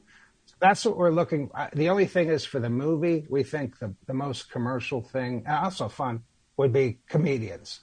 [0.64, 1.51] That's what we're looking.
[1.53, 5.43] Uh, the only thing is for the movie, we think the the most commercial thing,
[5.45, 6.24] also fun,
[6.55, 7.82] would be comedians.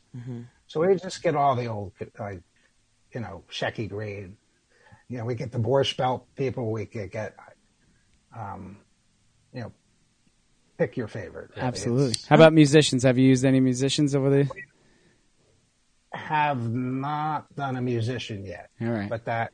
[0.67, 2.41] So we just get all the old, like,
[3.13, 4.39] you know, Shecky Greene.
[5.09, 6.71] You know, we get the Borscht Belt people.
[6.73, 7.35] We could get,
[8.35, 8.79] um,
[9.53, 9.73] you know,
[10.79, 11.51] pick your favorite.
[11.57, 11.61] really.
[11.69, 12.11] Absolutely.
[12.13, 13.03] It's- How about musicians?
[13.03, 14.49] Have you used any musicians over the?
[16.13, 19.09] have not done a musician yet, All right.
[19.11, 19.53] but that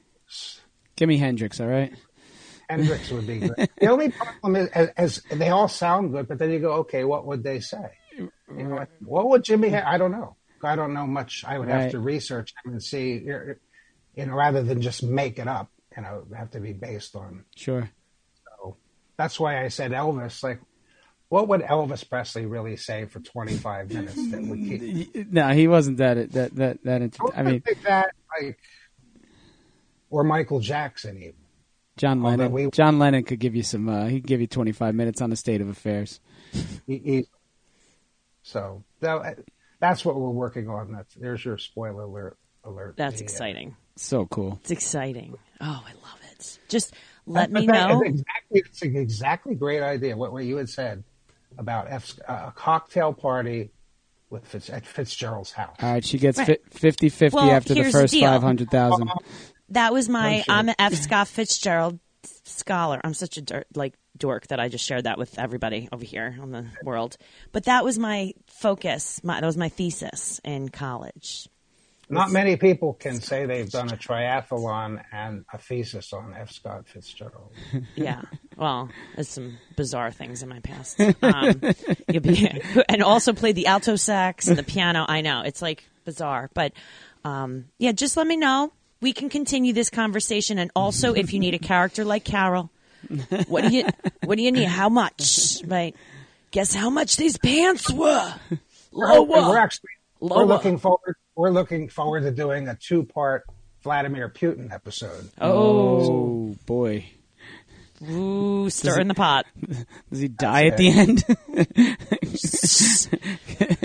[0.97, 1.61] Give me Hendrix.
[1.61, 1.93] All right.
[2.69, 3.71] Hendrix would be great.
[3.81, 7.05] the only problem is, as, as they all sound good, but then you go, okay,
[7.05, 7.91] what would they say?
[8.19, 9.71] You know, like, what would Jimmy?
[9.71, 10.37] Ha- I don't know.
[10.65, 11.45] I don't know much.
[11.47, 11.83] I would Right.
[11.83, 13.57] have to research him and see, you
[14.27, 15.71] know, rather than just make it up.
[15.97, 17.45] You know, have to be based on.
[17.55, 17.89] Sure.
[18.45, 18.77] So
[19.17, 20.43] that's why I said Elvis.
[20.43, 20.61] Like,
[21.29, 25.31] what would Elvis Presley really say for 25 minutes that would keep?
[25.33, 27.03] No, he wasn't that that that that.
[27.03, 28.11] Into, I mean, think that
[28.41, 28.59] like,
[30.11, 31.35] or Michael Jackson even.
[31.97, 32.53] John oh, Lennon.
[32.53, 33.89] We, John Lennon could give you some.
[33.89, 36.21] Uh, he could give you 25 minutes on the state of affairs.
[36.87, 37.27] He, he,
[38.43, 39.39] so that,
[39.81, 40.93] that's what we're working on.
[40.93, 42.39] That's there's your spoiler alert.
[42.65, 42.95] Alert.
[42.97, 43.77] That's exciting.
[43.97, 44.59] So cool.
[44.63, 45.37] It's exciting.
[45.61, 46.59] Oh, I love it.
[46.69, 46.95] Just
[47.27, 48.03] let me know.
[48.03, 50.17] Exactly, it's an exactly great idea.
[50.17, 51.05] What, what you had said
[51.59, 53.71] about F's, uh, a cocktail party
[54.31, 55.77] with Fitz, at Fitzgerald's house.
[55.81, 56.61] All right, she gets right.
[56.71, 59.11] 50-50 well, after the first 500,000.
[59.71, 60.37] That was my.
[60.37, 60.55] I'm sure.
[60.55, 60.95] I'm an F.
[60.95, 61.99] Scott Fitzgerald
[62.45, 63.01] scholar.
[63.05, 66.37] I'm such a dirt, like dork that I just shared that with everybody over here
[66.41, 67.17] on the world.
[67.53, 69.23] But that was my focus.
[69.23, 71.49] My, that was my thesis in college.
[72.09, 76.53] Not many people can say they've done a triathlon and a thesis on F.
[76.53, 77.53] Scott Fitzgerald.
[77.97, 78.23] Yeah.
[78.57, 81.01] Well, there's some bizarre things in my past.
[81.01, 81.61] Um,
[82.09, 82.49] you'll be,
[82.89, 85.05] and also played the alto sax and the piano.
[85.09, 86.73] I know it's like bizarre, but
[87.25, 88.73] um, yeah, just let me know.
[89.01, 92.71] We can continue this conversation, and also if you need a character like Carol,
[93.47, 93.87] what do you
[94.25, 94.65] what do you need?
[94.65, 95.59] How much?
[95.67, 95.95] Right?
[96.51, 98.35] Guess how much these pants were?
[98.95, 99.91] Oh, and we're actually
[100.21, 100.39] Lower.
[100.39, 101.17] we're looking forward.
[101.35, 103.45] We're looking forward to doing a two-part
[103.83, 105.31] Vladimir Putin episode.
[105.39, 107.05] Oh, Oh boy,
[108.03, 109.47] ooh, stir in the pot.
[110.11, 111.25] does he die at the end?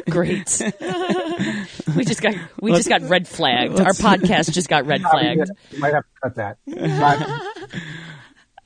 [0.10, 0.62] Great.
[1.96, 3.80] we just got we just got red flagged.
[3.80, 5.50] Our podcast just got red flagged.
[5.72, 6.58] You might have to cut that.
[6.68, 7.82] But-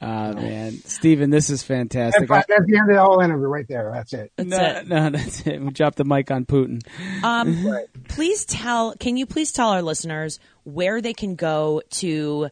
[0.02, 2.28] Ah man, Stephen, this is fantastic.
[2.28, 3.89] That's that's the end of the whole interview right there.
[3.93, 4.32] That's it.
[4.36, 4.88] That's no, it.
[4.88, 5.62] no, that's it.
[5.62, 6.82] We dropped the mic on Putin.
[7.24, 7.88] Um, Right.
[8.10, 8.93] please tell.
[9.00, 12.50] Can you please tell our listeners where they can go to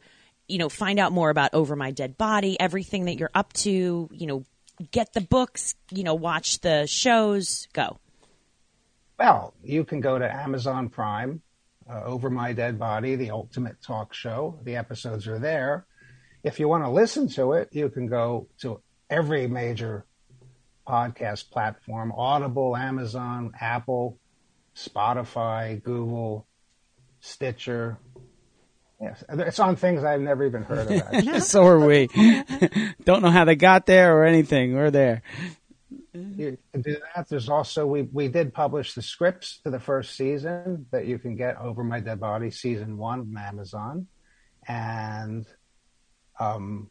[0.48, 4.10] you know, find out more about Over My Dead Body, everything that you're up to,
[4.12, 4.46] you know,
[4.92, 8.00] get the books, you know, watch the shows, go.
[9.18, 11.42] Well, you can go to Amazon Prime,
[11.90, 14.60] uh, Over My Dead Body, the ultimate talk show.
[14.64, 15.86] The episodes are there.
[16.44, 20.06] If you want to listen to it, you can go to every major
[20.88, 24.18] podcast platform Audible, Amazon, Apple,
[24.76, 26.48] Spotify, Google,
[27.22, 27.98] Stitcher.
[29.04, 31.44] Yes, it's on things I've never even heard of.
[31.44, 32.08] so are we.
[33.04, 34.76] Don't know how they got there or anything.
[34.76, 35.24] We're there.
[36.14, 37.28] You do that.
[37.28, 41.36] There's also we we did publish the scripts to the first season that you can
[41.36, 44.08] get over my dead body season one from Amazon,
[44.68, 45.46] and
[46.40, 46.90] um,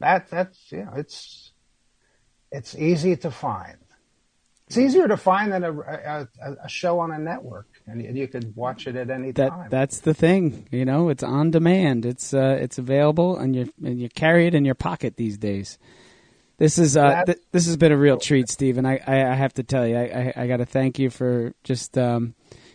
[0.00, 1.52] that that's you know it's
[2.50, 3.78] it's easy to find.
[4.66, 6.28] It's easier to find than a, a,
[6.64, 9.68] a show on a network, and you, you could watch it at any that, time.
[9.70, 11.08] That's the thing, you know.
[11.08, 12.06] It's on demand.
[12.06, 15.78] It's uh, it's available, and you and you carry it in your pocket these days.
[16.56, 18.86] This is uh, th- this has been a real treat, Stephen.
[18.86, 21.52] I, I, I have to tell you, I I, I got to thank you for
[21.64, 22.34] just um,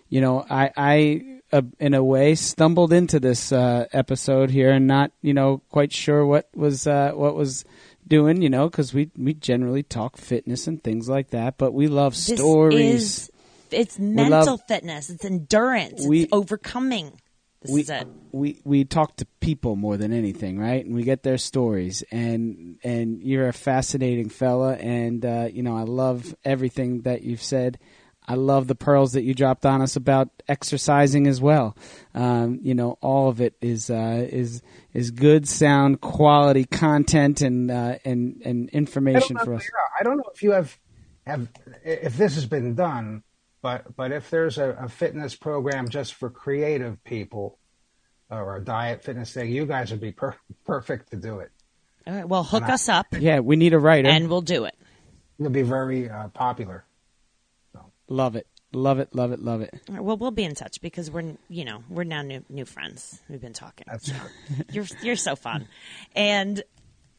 [0.10, 4.86] you know, I I uh, in a way stumbled into this uh, episode here and
[4.86, 7.66] not you know quite sure what was uh, what was
[8.08, 11.88] doing, you know, because we we generally talk fitness and things like that, but we
[11.88, 13.30] love This stories.
[13.74, 15.10] Is- it's mental love- fitness.
[15.10, 16.06] It's endurance.
[16.06, 17.14] We- it's overcoming.
[17.62, 18.08] This we, is it.
[18.32, 20.86] we we talk to people more than anything, right?
[20.86, 25.76] And we get their stories, and and you're a fascinating fella, and uh, you know
[25.76, 27.78] I love everything that you've said.
[28.30, 31.76] I love the pearls that you dropped on us about exercising as well.
[32.14, 34.62] Um, you know, all of it is uh, is
[34.94, 39.68] is good, sound, quality content and uh, and and information for us.
[40.00, 40.78] I don't know if you have
[41.26, 41.50] have
[41.84, 43.24] if this has been done,
[43.62, 47.58] but but if there's a, a fitness program just for creative people
[48.30, 50.36] or a diet fitness thing, you guys would be per-
[50.66, 51.52] perfect to do it.
[52.08, 52.28] All right.
[52.28, 54.08] Well, hook us up, Yeah, we need a writer.
[54.10, 54.76] and we'll do it.
[55.38, 56.86] You'll be very uh, popular.
[58.08, 59.74] love it, love it, love it, love it.
[59.90, 62.66] All right, well, we'll be in touch because we're you know we're now new new
[62.66, 63.22] friends.
[63.30, 63.86] We've been talking.
[63.90, 64.12] That's
[64.72, 65.68] You're you're so fun,
[66.16, 66.62] and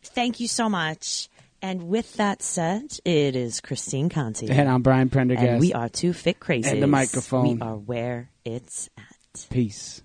[0.03, 1.29] thank you so much.
[1.63, 5.47] And with that said, it is Christine Conti, And I'm Brian Prendergast.
[5.47, 6.73] and we are two fit crazies.
[6.73, 7.59] And the microphone.
[7.59, 9.47] We are where it's at.
[9.51, 10.03] Peace.